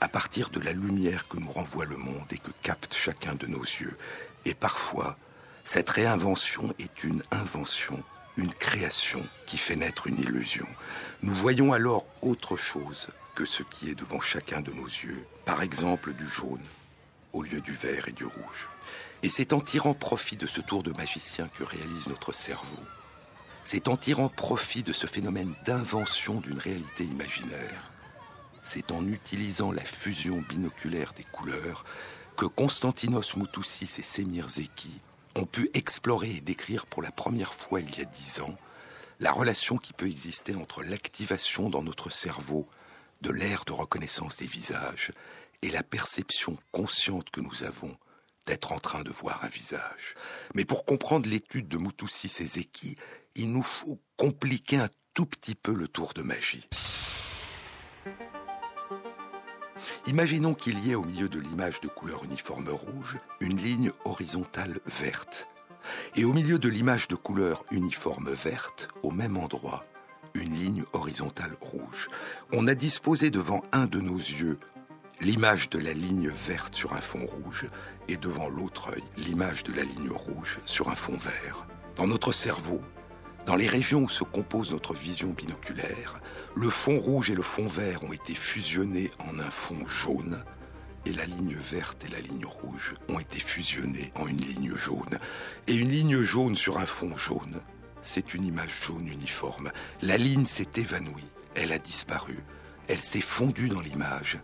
[0.00, 3.46] à partir de la lumière que nous renvoie le monde et que capte chacun de
[3.46, 3.96] nos yeux.
[4.44, 5.16] Et parfois,
[5.64, 8.02] cette réinvention est une invention,
[8.36, 10.66] une création qui fait naître une illusion.
[11.22, 15.62] Nous voyons alors autre chose que ce qui est devant chacun de nos yeux, par
[15.62, 16.62] exemple du jaune,
[17.36, 18.68] au lieu du vert et du rouge.
[19.22, 22.78] Et c'est en tirant profit de ce tour de magicien que réalise notre cerveau.
[23.62, 27.92] C'est en tirant profit de ce phénomène d'invention d'une réalité imaginaire.
[28.62, 31.84] C'est en utilisant la fusion binoculaire des couleurs
[32.36, 35.00] que Konstantinos Moussoussis et Semir Zeki
[35.34, 38.56] ont pu explorer et décrire pour la première fois il y a dix ans
[39.20, 42.66] la relation qui peut exister entre l'activation dans notre cerveau
[43.22, 45.12] de l'air de reconnaissance des visages
[45.66, 47.96] et la perception consciente que nous avons
[48.46, 50.14] d'être en train de voir un visage.
[50.54, 52.96] Mais pour comprendre l'étude de Moutousis et Zeki,
[53.34, 56.68] il nous faut compliquer un tout petit peu le tour de magie.
[60.06, 64.78] Imaginons qu'il y ait au milieu de l'image de couleur uniforme rouge une ligne horizontale
[64.86, 65.48] verte.
[66.14, 69.84] Et au milieu de l'image de couleur uniforme verte, au même endroit,
[70.34, 72.08] une ligne horizontale rouge.
[72.52, 74.58] On a disposé devant un de nos yeux
[75.20, 77.66] l'image de la ligne verte sur un fond rouge
[78.08, 81.66] et devant l'autre œil l'image de la ligne rouge sur un fond vert.
[81.96, 82.82] Dans notre cerveau,
[83.46, 86.20] dans les régions où se compose notre vision binoculaire,
[86.54, 90.44] le fond rouge et le fond vert ont été fusionnés en un fond jaune
[91.06, 95.18] et la ligne verte et la ligne rouge ont été fusionnées en une ligne jaune.
[95.66, 97.60] Et une ligne jaune sur un fond jaune,
[98.02, 99.70] c'est une image jaune uniforme.
[100.02, 102.38] La ligne s'est évanouie, elle a disparu,
[102.88, 104.38] elle s'est fondue dans l'image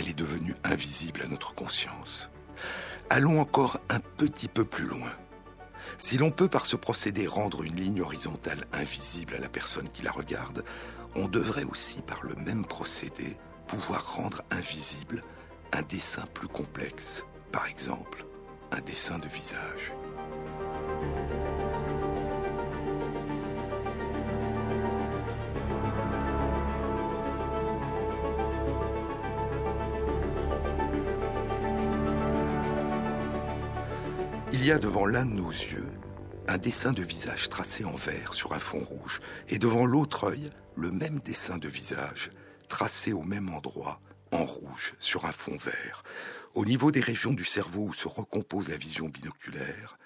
[0.00, 2.30] elle est devenue invisible à notre conscience.
[3.10, 5.12] Allons encore un petit peu plus loin.
[5.98, 10.02] Si l'on peut par ce procédé rendre une ligne horizontale invisible à la personne qui
[10.02, 10.64] la regarde,
[11.16, 13.36] on devrait aussi par le même procédé
[13.66, 15.22] pouvoir rendre invisible
[15.72, 18.24] un dessin plus complexe, par exemple
[18.72, 19.92] un dessin de visage.
[34.60, 35.90] Il y a devant l'un de nos yeux
[36.46, 40.50] un dessin de visage tracé en vert sur un fond rouge, et devant l'autre œil,
[40.76, 42.30] le même dessin de visage
[42.68, 44.02] tracé au même endroit
[44.32, 46.02] en rouge sur un fond vert.
[46.52, 49.98] Au niveau des régions du cerveau où se recompose la vision binoculaire,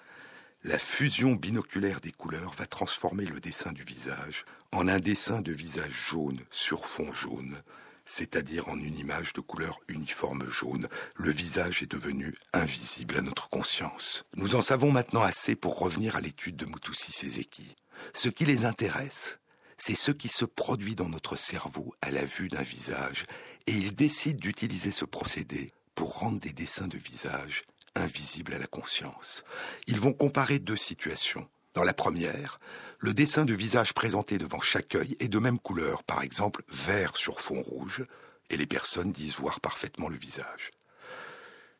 [0.63, 5.51] la fusion binoculaire des couleurs va transformer le dessin du visage en un dessin de
[5.51, 7.57] visage jaune sur fond jaune,
[8.05, 10.87] c'est-à-dire en une image de couleur uniforme jaune.
[11.15, 14.25] Le visage est devenu invisible à notre conscience.
[14.35, 17.75] Nous en savons maintenant assez pour revenir à l'étude de Mutusi Sezeki.
[18.13, 19.39] Ce qui les intéresse,
[19.77, 23.25] c'est ce qui se produit dans notre cerveau à la vue d'un visage,
[23.67, 27.63] et ils décident d'utiliser ce procédé pour rendre des dessins de visage
[27.95, 29.43] invisibles à la conscience.
[29.87, 31.47] Ils vont comparer deux situations.
[31.73, 32.59] Dans la première,
[33.05, 37.15] le dessin de visage présenté devant chaque œil est de même couleur, par exemple vert
[37.17, 38.03] sur fond rouge,
[38.49, 40.71] et les personnes disent voir parfaitement le visage.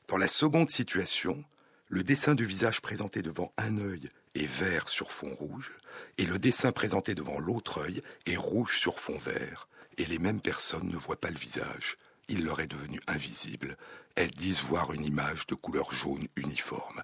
[0.07, 1.43] Dans la seconde situation,
[1.87, 5.71] le dessin de visage présenté devant un œil est vert sur fond rouge,
[6.19, 9.67] et le dessin présenté devant l'autre œil est rouge sur fond vert,
[9.97, 11.97] et les mêmes personnes ne voient pas le visage.
[12.27, 13.77] Il leur est devenu invisible.
[14.13, 17.01] Elles disent voir une image de couleur jaune uniforme.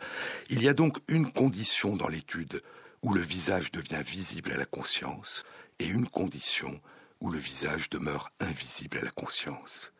[0.51, 2.61] Il y a donc une condition dans l'étude
[3.03, 5.43] où le visage devient visible à la conscience,
[5.79, 6.79] et une condition
[7.19, 9.93] où le visage demeure invisible à la conscience.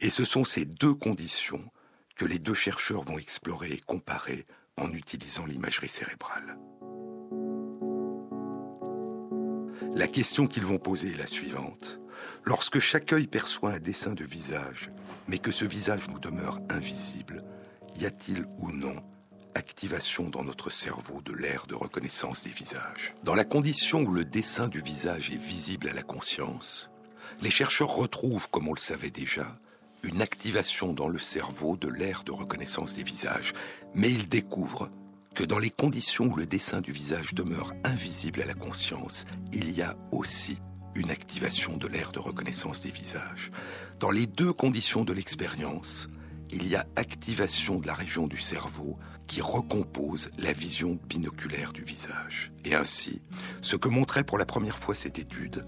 [0.00, 1.64] Et ce sont ces deux conditions
[2.14, 6.58] que les deux chercheurs vont explorer et comparer en utilisant l'imagerie cérébrale.
[9.94, 12.00] La question qu'ils vont poser est la suivante.
[12.44, 14.90] Lorsque chaque œil perçoit un dessin de visage,
[15.28, 17.44] mais que ce visage nous demeure invisible,
[17.98, 19.02] y a-t-il ou non
[19.56, 24.24] activation dans notre cerveau de l'aire de reconnaissance des visages Dans la condition où le
[24.24, 26.90] dessin du visage est visible à la conscience,
[27.40, 29.58] les chercheurs retrouvent, comme on le savait déjà,
[30.02, 33.54] une activation dans le cerveau de l'aire de reconnaissance des visages,
[33.94, 34.90] mais ils découvrent
[35.34, 39.70] que dans les conditions où le dessin du visage demeure invisible à la conscience, il
[39.70, 40.58] y a aussi
[40.94, 43.50] une activation de l'aire de reconnaissance des visages.
[44.00, 46.08] Dans les deux conditions de l'expérience,
[46.50, 51.82] il y a activation de la région du cerveau qui recompose la vision binoculaire du
[51.82, 52.52] visage.
[52.64, 53.20] Et ainsi,
[53.62, 55.66] ce que montrait pour la première fois cette étude,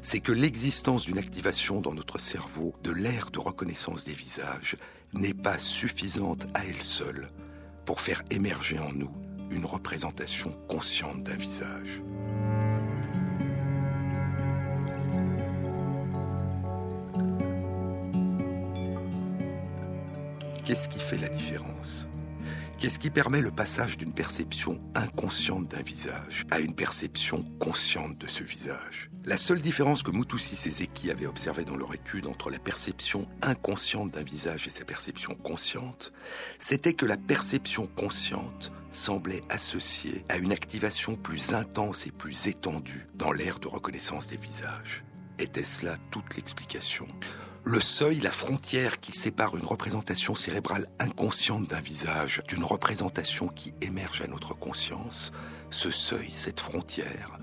[0.00, 4.76] c'est que l'existence d'une activation dans notre cerveau de l'aire de reconnaissance des visages
[5.12, 7.28] n'est pas suffisante à elle seule
[7.84, 9.10] pour faire émerger en nous
[9.50, 12.02] une représentation consciente d'un visage.
[20.64, 22.06] Qu'est-ce qui fait la différence?
[22.78, 28.28] Qu'est-ce qui permet le passage d'une perception inconsciente d'un visage à une perception consciente de
[28.28, 29.10] ce visage?
[29.24, 34.12] La seule différence que Mutusi Sezeki avait observée dans leur étude entre la perception inconsciente
[34.12, 36.12] d'un visage et sa perception consciente,
[36.60, 43.08] c'était que la perception consciente semblait associée à une activation plus intense et plus étendue
[43.16, 45.02] dans l'aire de reconnaissance des visages.
[45.40, 47.08] Était-ce là toute l'explication?
[47.64, 53.74] Le seuil, la frontière qui sépare une représentation cérébrale inconsciente d'un visage d'une représentation qui
[53.80, 55.32] émerge à notre conscience,
[55.70, 57.38] ce seuil, cette frontière,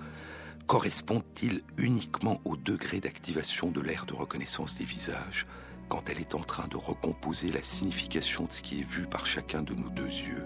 [0.67, 5.45] correspond-il uniquement au degré d'activation de l'aire de reconnaissance des visages
[5.89, 9.27] quand elle est en train de recomposer la signification de ce qui est vu par
[9.27, 10.45] chacun de nos deux yeux?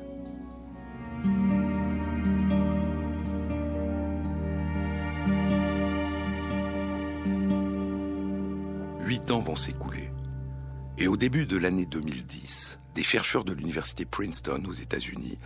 [9.20, 10.12] Huit ans vont s'écouler.
[10.98, 15.38] Et au début de l'année 2010, des chercheurs de l'université Princeton aux États-Unis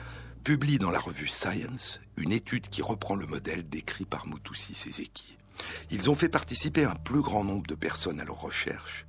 [0.43, 5.37] publie dans la revue Science une étude qui reprend le modèle décrit par Mutusi Sezeki.
[5.89, 9.07] Ils ont fait participer un plus grand nombre de personnes à leurs recherches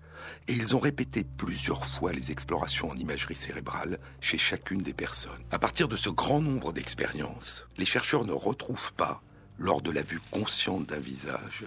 [0.48, 5.44] et ils ont répété plusieurs fois les explorations en imagerie cérébrale chez chacune des personnes.
[5.50, 9.22] À partir de ce grand nombre d'expériences, les chercheurs ne retrouvent pas,
[9.58, 11.66] lors de la vue consciente d'un visage,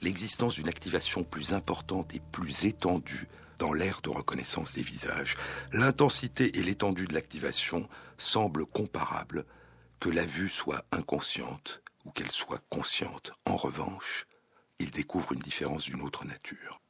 [0.00, 3.28] l'existence d'une activation plus importante et plus étendue
[3.58, 5.34] dans l'aire de reconnaissance des visages.
[5.72, 7.88] L'intensité et l'étendue de l'activation
[8.18, 9.44] semblent comparables,
[10.00, 13.32] que la vue soit inconsciente ou qu'elle soit consciente.
[13.46, 14.26] En revanche,
[14.78, 16.80] ils découvrent une différence d'une autre nature.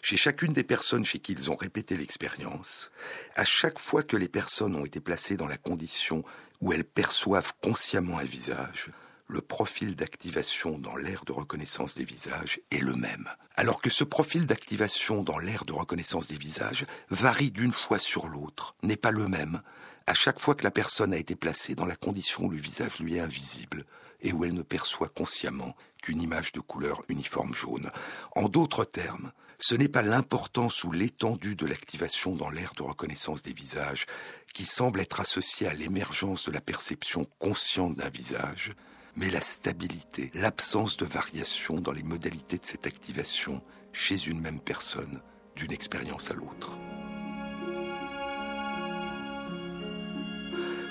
[0.00, 2.90] Chez chacune des personnes chez qui ils ont répété l'expérience,
[3.36, 6.24] à chaque fois que les personnes ont été placées dans la condition
[6.60, 8.90] où elles perçoivent consciemment un visage,
[9.26, 13.28] le profil d'activation dans l'aire de reconnaissance des visages est le même.
[13.56, 18.28] Alors que ce profil d'activation dans l'aire de reconnaissance des visages varie d'une fois sur
[18.28, 19.62] l'autre, n'est pas le même,
[20.06, 23.00] à chaque fois que la personne a été placée dans la condition où le visage
[23.00, 23.86] lui est invisible
[24.20, 27.90] et où elle ne perçoit consciemment qu'une image de couleur uniforme jaune.
[28.34, 33.42] En d'autres termes, ce n'est pas l'importance ou l'étendue de l'activation dans l'aire de reconnaissance
[33.42, 34.06] des visages
[34.52, 38.72] qui semble être associée à l'émergence de la perception consciente d'un visage,
[39.16, 44.60] mais la stabilité, l'absence de variation dans les modalités de cette activation chez une même
[44.60, 45.20] personne,
[45.56, 46.78] d'une expérience à l'autre.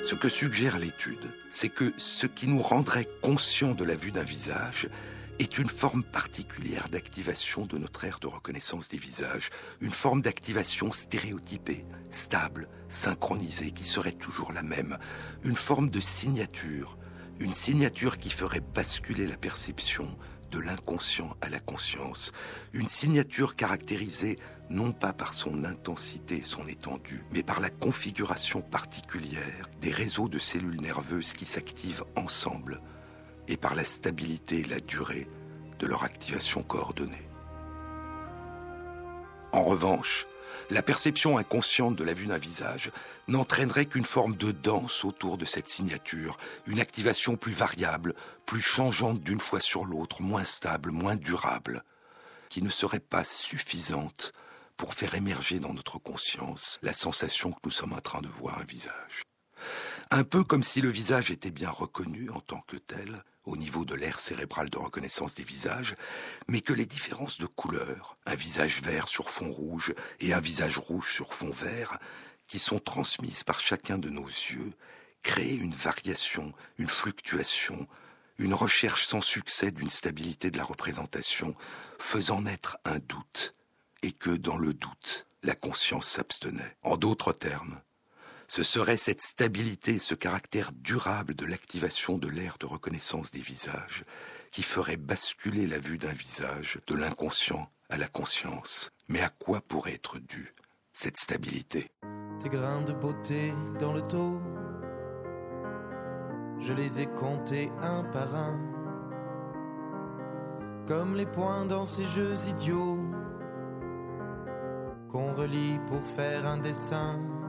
[0.03, 4.24] Ce que suggère l'étude, c'est que ce qui nous rendrait conscients de la vue d'un
[4.24, 4.89] visage
[5.39, 9.49] est une forme particulière d'activation de notre aire de reconnaissance des visages,
[9.80, 14.97] une forme d'activation stéréotypée, stable, synchronisée, qui serait toujours la même,
[15.43, 16.97] une forme de signature,
[17.42, 20.16] une signature qui ferait basculer la perception
[20.52, 22.32] de l'inconscient à la conscience,
[22.72, 24.38] une signature caractérisée
[24.70, 30.30] non pas par son intensité et son étendue, mais par la configuration particulière des réseaux
[30.30, 32.80] de cellules nerveuses qui s'activent ensemble
[33.48, 35.28] et par la stabilité et la durée
[35.80, 37.28] de leur activation coordonnée.
[39.52, 40.28] En revanche,
[40.70, 42.91] la perception inconsciente de la vue d'un visage
[43.28, 46.38] n'entraînerait qu'une forme de danse autour de cette signature,
[46.68, 48.14] une activation plus variable,
[48.45, 51.84] plus changeante d'une fois sur l'autre, moins stable, moins durable,
[52.49, 54.34] qui ne serait pas suffisante
[54.78, 58.59] pour faire émerger dans notre conscience la sensation que nous sommes en train de voir
[58.59, 59.24] un visage.
[60.09, 63.86] Un peu comme si le visage était bien reconnu en tant que tel, au niveau
[63.86, 65.96] de l'aire cérébrale de reconnaissance des visages,
[66.48, 70.78] mais que les différences de couleurs, un visage vert sur fond rouge et un visage
[70.78, 71.98] rouge sur fond vert,
[72.48, 74.74] qui sont transmises par chacun de nos yeux,
[75.24, 77.88] créent une variation, une fluctuation,
[78.38, 81.56] une recherche sans succès d'une stabilité de la représentation,
[82.00, 83.56] faisant naître un doute,
[84.02, 86.78] et que dans le doute, la conscience s'abstenait.
[86.82, 87.82] En d'autres termes,
[88.52, 94.04] ce serait cette stabilité, ce caractère durable de l'activation de l'air de reconnaissance des visages
[94.52, 98.91] qui ferait basculer la vue d'un visage de l'inconscient à la conscience.
[99.08, 100.54] Mais à quoi pourrait être due
[100.91, 101.91] cette stabilité?
[102.41, 104.41] Tes grains de beauté dans le taux,
[106.60, 108.60] je les ai comptés un par un,
[110.89, 112.99] comme les points dans ces jeux idiots
[115.08, 117.41] qu'on relie pour faire un dessin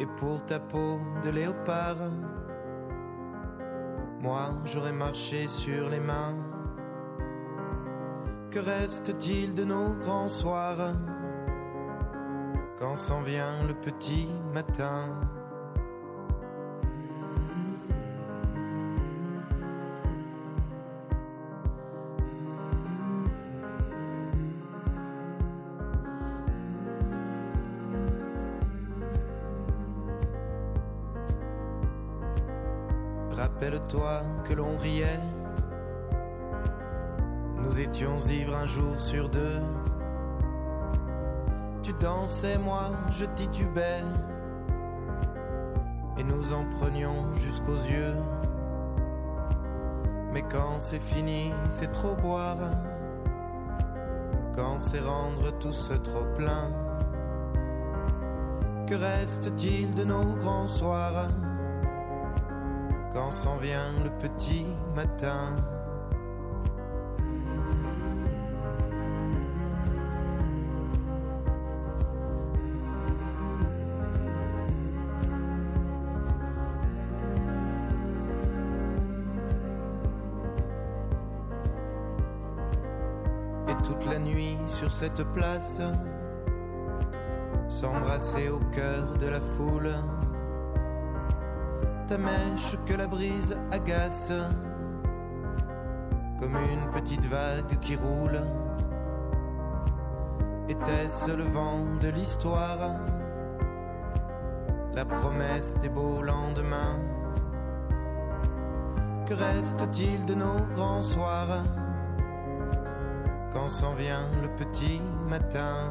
[0.00, 1.96] et pour ta peau de léopard,
[4.20, 6.36] moi j'aurais marché sur les mains.
[8.50, 10.94] Que reste-t-il de nos grands soirs
[12.78, 15.08] quand s'en vient le petit matin?
[33.64, 35.20] Rappelle-toi que l'on riait.
[37.56, 39.62] Nous étions ivres un jour sur deux.
[41.82, 44.02] Tu dansais, moi je titubais.
[46.18, 48.16] Et nous en prenions jusqu'aux yeux.
[50.30, 52.58] Mais quand c'est fini, c'est trop boire.
[54.54, 56.68] Quand c'est rendre tout ce trop plein.
[58.86, 61.28] Que reste-t-il de nos grands soirs?
[63.14, 65.54] Quand s'en vient le petit matin.
[83.68, 85.80] Et toute la nuit sur cette place,
[87.68, 89.94] s'embrasser au cœur de la foule
[92.06, 94.32] ta mèche que la brise agace,
[96.38, 98.40] comme une petite vague qui roule.
[100.68, 102.96] Était-ce le vent de l'histoire,
[104.92, 106.98] la promesse des beaux lendemains
[109.26, 111.62] Que reste-t-il de nos grands soirs,
[113.52, 115.90] quand s'en vient le petit matin?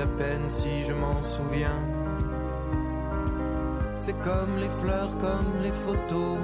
[0.00, 1.80] À peine si je m'en souviens.
[3.96, 6.38] C'est comme les fleurs, comme les photos.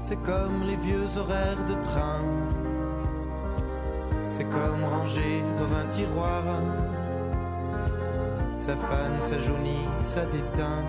[0.00, 2.24] C'est comme les vieux horaires de train.
[4.24, 6.42] C'est comme ranger dans un tiroir.
[8.56, 10.84] Ça fane, ça jaunit, ça déteint.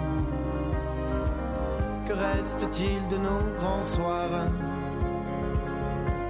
[2.07, 4.47] Que reste-t-il de nos grands soirs?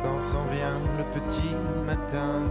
[0.03, 2.41] Quand s'en vient le petit matin?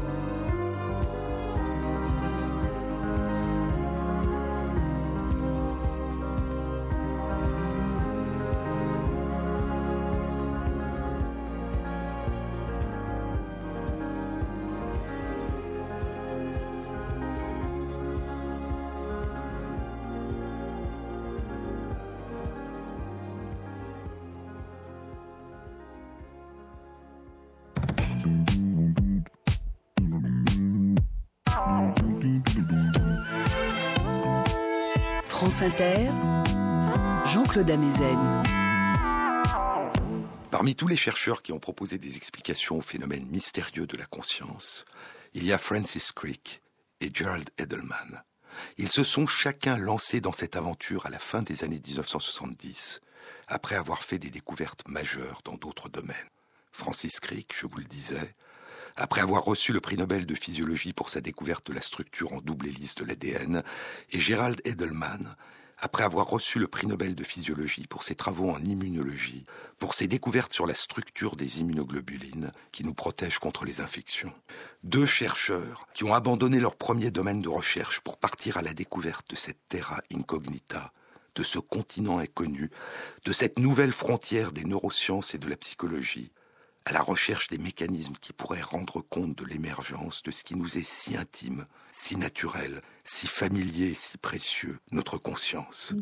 [35.38, 36.10] France Inter,
[37.32, 38.42] Jean-Claude Amezen.
[40.50, 44.84] Parmi tous les chercheurs qui ont proposé des explications au phénomène mystérieux de la conscience,
[45.34, 46.60] il y a Francis Crick
[47.00, 48.24] et Gerald Edelman.
[48.78, 53.00] Ils se sont chacun lancés dans cette aventure à la fin des années 1970,
[53.46, 56.16] après avoir fait des découvertes majeures dans d'autres domaines.
[56.72, 58.34] Francis Crick, je vous le disais,
[58.98, 62.40] après avoir reçu le prix Nobel de physiologie pour sa découverte de la structure en
[62.40, 63.62] double hélice de l'ADN,
[64.10, 65.36] et Gerald Edelman,
[65.78, 69.46] après avoir reçu le prix Nobel de physiologie pour ses travaux en immunologie,
[69.78, 74.34] pour ses découvertes sur la structure des immunoglobulines qui nous protègent contre les infections.
[74.82, 79.30] Deux chercheurs qui ont abandonné leur premier domaine de recherche pour partir à la découverte
[79.30, 80.92] de cette terra incognita,
[81.36, 82.70] de ce continent inconnu,
[83.24, 86.32] de cette nouvelle frontière des neurosciences et de la psychologie,
[86.88, 90.78] à la recherche des mécanismes qui pourraient rendre compte de l'émergence de ce qui nous
[90.78, 95.92] est si intime, si naturel, si familier si précieux, notre conscience.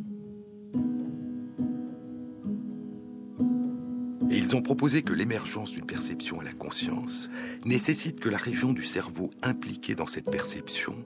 [4.30, 7.30] Et ils ont proposé que l'émergence d'une perception à la conscience
[7.64, 11.04] nécessite que la région du cerveau impliquée dans cette perception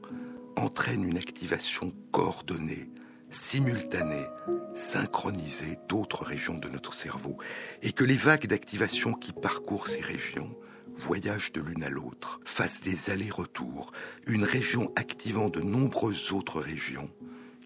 [0.56, 2.90] entraîne une activation coordonnée,
[3.30, 4.26] simultanée,
[4.74, 7.38] synchronisée d'autres régions de notre cerveau
[7.82, 10.50] et que les vagues d'activation qui parcourent ces régions
[10.96, 13.92] voyagent de l'une à l'autre, fassent des allers-retours,
[14.26, 17.10] une région activant de nombreuses autres régions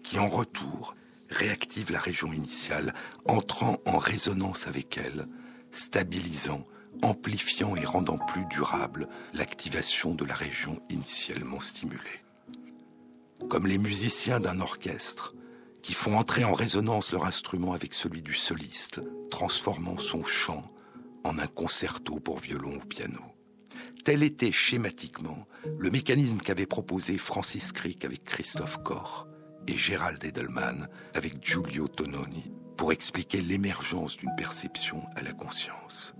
[0.03, 0.95] qui en retour
[1.29, 2.93] réactivent la région initiale,
[3.27, 5.27] entrant en résonance avec elle,
[5.71, 6.65] stabilisant,
[7.01, 12.21] amplifiant et rendant plus durable l'activation de la région initialement stimulée.
[13.49, 15.33] Comme les musiciens d'un orchestre,
[15.85, 20.67] qui font entrer en résonance leur instrument avec celui du soliste, transformant son chant
[21.23, 23.19] en un concerto pour violon ou piano.
[24.03, 25.45] Tel était schématiquement
[25.77, 29.27] le mécanisme qu'avait proposé Francis Crick avec Christophe Koch
[29.67, 36.15] et Gérald Edelman avec Giulio Tononi pour expliquer l'émergence d'une perception à la conscience.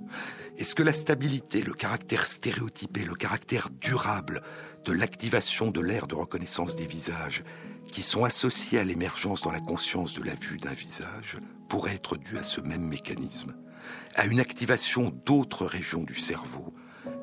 [0.59, 4.43] Est-ce que la stabilité, le caractère stéréotypé, le caractère durable
[4.83, 7.41] de l'activation de l'aire de reconnaissance des visages
[7.95, 11.37] qui sont associés à l'émergence dans la conscience de la vue d'un visage
[11.69, 13.55] pourraient être dus à ce même mécanisme,
[14.15, 16.73] à une activation d'autres régions du cerveau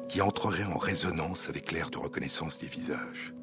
[0.09, 3.35] qui entreraient en résonance avec l'aire de reconnaissance des visages.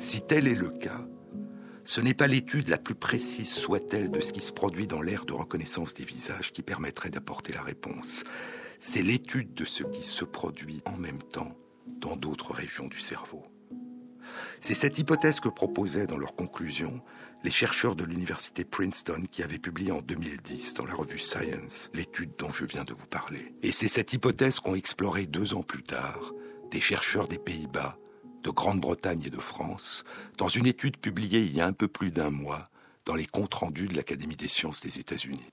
[0.00, 1.06] Si tel est le cas,
[1.84, 5.26] ce n'est pas l'étude la plus précise soit-elle de ce qui se produit dans l'aire
[5.26, 8.24] de reconnaissance des visages qui permettrait d'apporter la réponse.
[8.80, 11.56] C'est l'étude de ce qui se produit en même temps
[12.00, 13.44] dans d'autres régions du cerveau.
[14.60, 17.00] C'est cette hypothèse que proposaient dans leur conclusion
[17.44, 22.32] les chercheurs de l'université Princeton qui avaient publié en 2010 dans la revue Science l'étude
[22.38, 23.54] dont je viens de vous parler.
[23.62, 26.32] Et c'est cette hypothèse qu'ont explorée deux ans plus tard
[26.70, 27.96] des chercheurs des Pays-Bas,
[28.42, 30.04] de Grande-Bretagne et de France
[30.36, 32.64] dans une étude publiée il y a un peu plus d'un mois
[33.04, 35.48] dans les comptes rendus de l'Académie des sciences des États-Unis.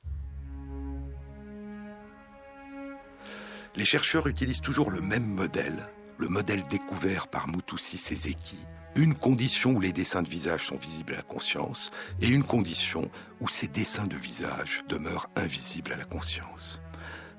[3.76, 8.58] Les chercheurs utilisent toujours le même modèle le modèle découvert par Mutusi Sezeki,
[8.96, 11.92] une condition où les dessins de visage sont visibles à la conscience
[12.22, 13.10] et une condition
[13.42, 16.80] où ces dessins de visage demeurent invisibles à la conscience.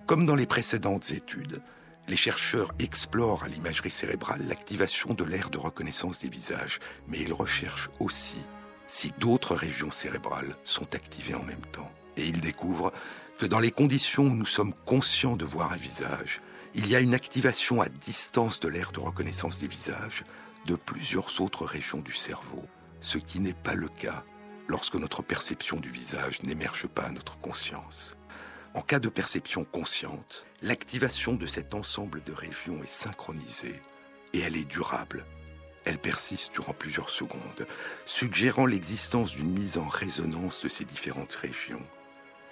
[0.06, 1.62] Comme dans les précédentes études,
[2.08, 7.32] les chercheurs explorent à l'imagerie cérébrale l'activation de l'aire de reconnaissance des visages, mais ils
[7.32, 8.36] recherchent aussi
[8.86, 11.90] si d'autres régions cérébrales sont activées en même temps.
[12.16, 12.92] Et ils découvrent
[13.38, 16.40] que dans les conditions où nous sommes conscients de voir un visage,
[16.76, 20.24] il y a une activation à distance de l'aire de reconnaissance des visages
[20.66, 22.62] de plusieurs autres régions du cerveau,
[23.00, 24.24] ce qui n'est pas le cas
[24.68, 28.14] lorsque notre perception du visage n'émerge pas à notre conscience.
[28.74, 33.80] En cas de perception consciente, l'activation de cet ensemble de régions est synchronisée
[34.34, 35.24] et elle est durable.
[35.86, 37.66] Elle persiste durant plusieurs secondes,
[38.04, 41.86] suggérant l'existence d'une mise en résonance de ces différentes régions,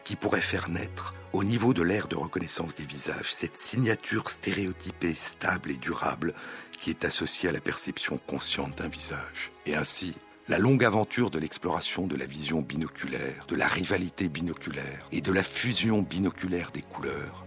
[0.05, 5.15] qui pourrait faire naître, au niveau de l'aire de reconnaissance des visages, cette signature stéréotypée,
[5.15, 6.35] stable et durable
[6.79, 9.51] qui est associée à la perception consciente d'un visage.
[9.67, 10.15] Et ainsi,
[10.47, 15.33] la longue aventure de l'exploration de la vision binoculaire, de la rivalité binoculaire et de
[15.33, 17.47] la fusion binoculaire des couleurs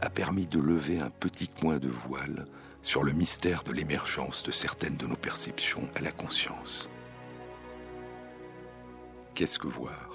[0.00, 2.46] a permis de lever un petit coin de voile
[2.82, 6.88] sur le mystère de l'émergence de certaines de nos perceptions à la conscience.
[9.34, 10.07] Qu'est-ce que voir?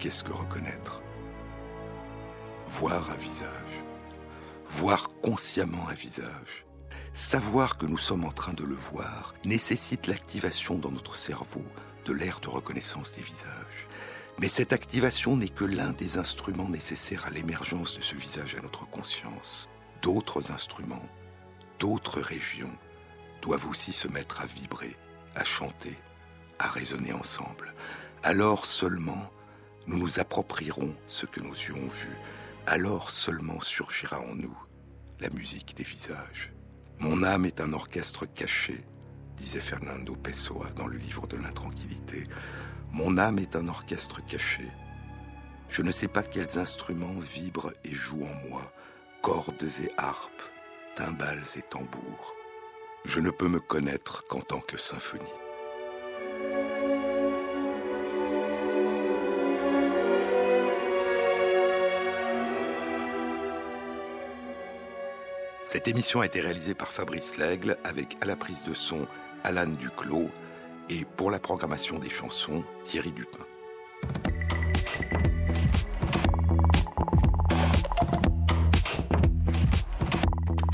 [0.00, 1.02] Qu'est-ce que reconnaître?
[2.68, 3.84] Voir un visage.
[4.66, 6.64] Voir consciemment un visage
[7.12, 11.62] Savoir que nous sommes en train de le voir nécessite l'activation dans notre cerveau
[12.06, 13.88] de l'aire de reconnaissance des visages.
[14.38, 18.62] Mais cette activation n'est que l'un des instruments nécessaires à l'émergence de ce visage à
[18.62, 19.68] notre conscience.
[20.00, 21.08] D'autres instruments,
[21.78, 22.72] d'autres régions
[23.42, 24.96] doivent aussi se mettre à vibrer,
[25.34, 25.98] à chanter,
[26.58, 27.74] à résonner ensemble.
[28.22, 29.30] Alors seulement,
[29.90, 32.16] nous nous approprierons ce que nos yeux ont vu.
[32.64, 34.56] Alors seulement surgira en nous
[35.18, 36.52] la musique des visages.
[37.00, 38.84] Mon âme est un orchestre caché,
[39.36, 42.28] disait Fernando Pessoa dans le livre de l'intranquillité.
[42.92, 44.68] Mon âme est un orchestre caché.
[45.68, 48.72] Je ne sais pas quels instruments vibrent et jouent en moi,
[49.22, 50.42] cordes et harpes,
[50.94, 52.34] timbales et tambours.
[53.04, 55.24] Je ne peux me connaître qu'en tant que symphonie.
[65.62, 69.06] Cette émission a été réalisée par Fabrice Lègle avec à la prise de son
[69.44, 70.30] Alan Duclos
[70.88, 73.44] et pour la programmation des chansons Thierry Dupin.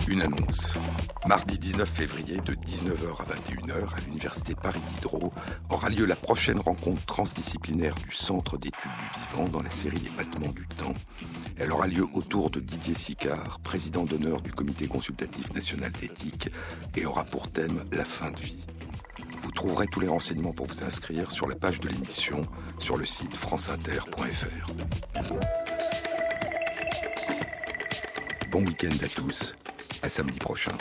[0.08, 0.76] Une annonce.
[1.26, 5.32] Mardi 19 février de 19h à 21h à l'Université Paris Diderot
[5.70, 10.10] aura lieu la prochaine rencontre transdisciplinaire du Centre d'études du vivant dans la série Les
[10.10, 10.94] battements du temps.
[11.58, 16.48] Elle aura lieu autour de Didier Sicard, président d'honneur du Comité consultatif national d'éthique,
[16.96, 18.64] et aura pour thème la fin de vie.
[19.40, 22.46] Vous trouverez tous les renseignements pour vous inscrire sur la page de l'émission
[22.78, 24.70] sur le site franceinter.fr.
[28.52, 29.56] Bon week-end à tous
[30.10, 30.74] samedi prochain.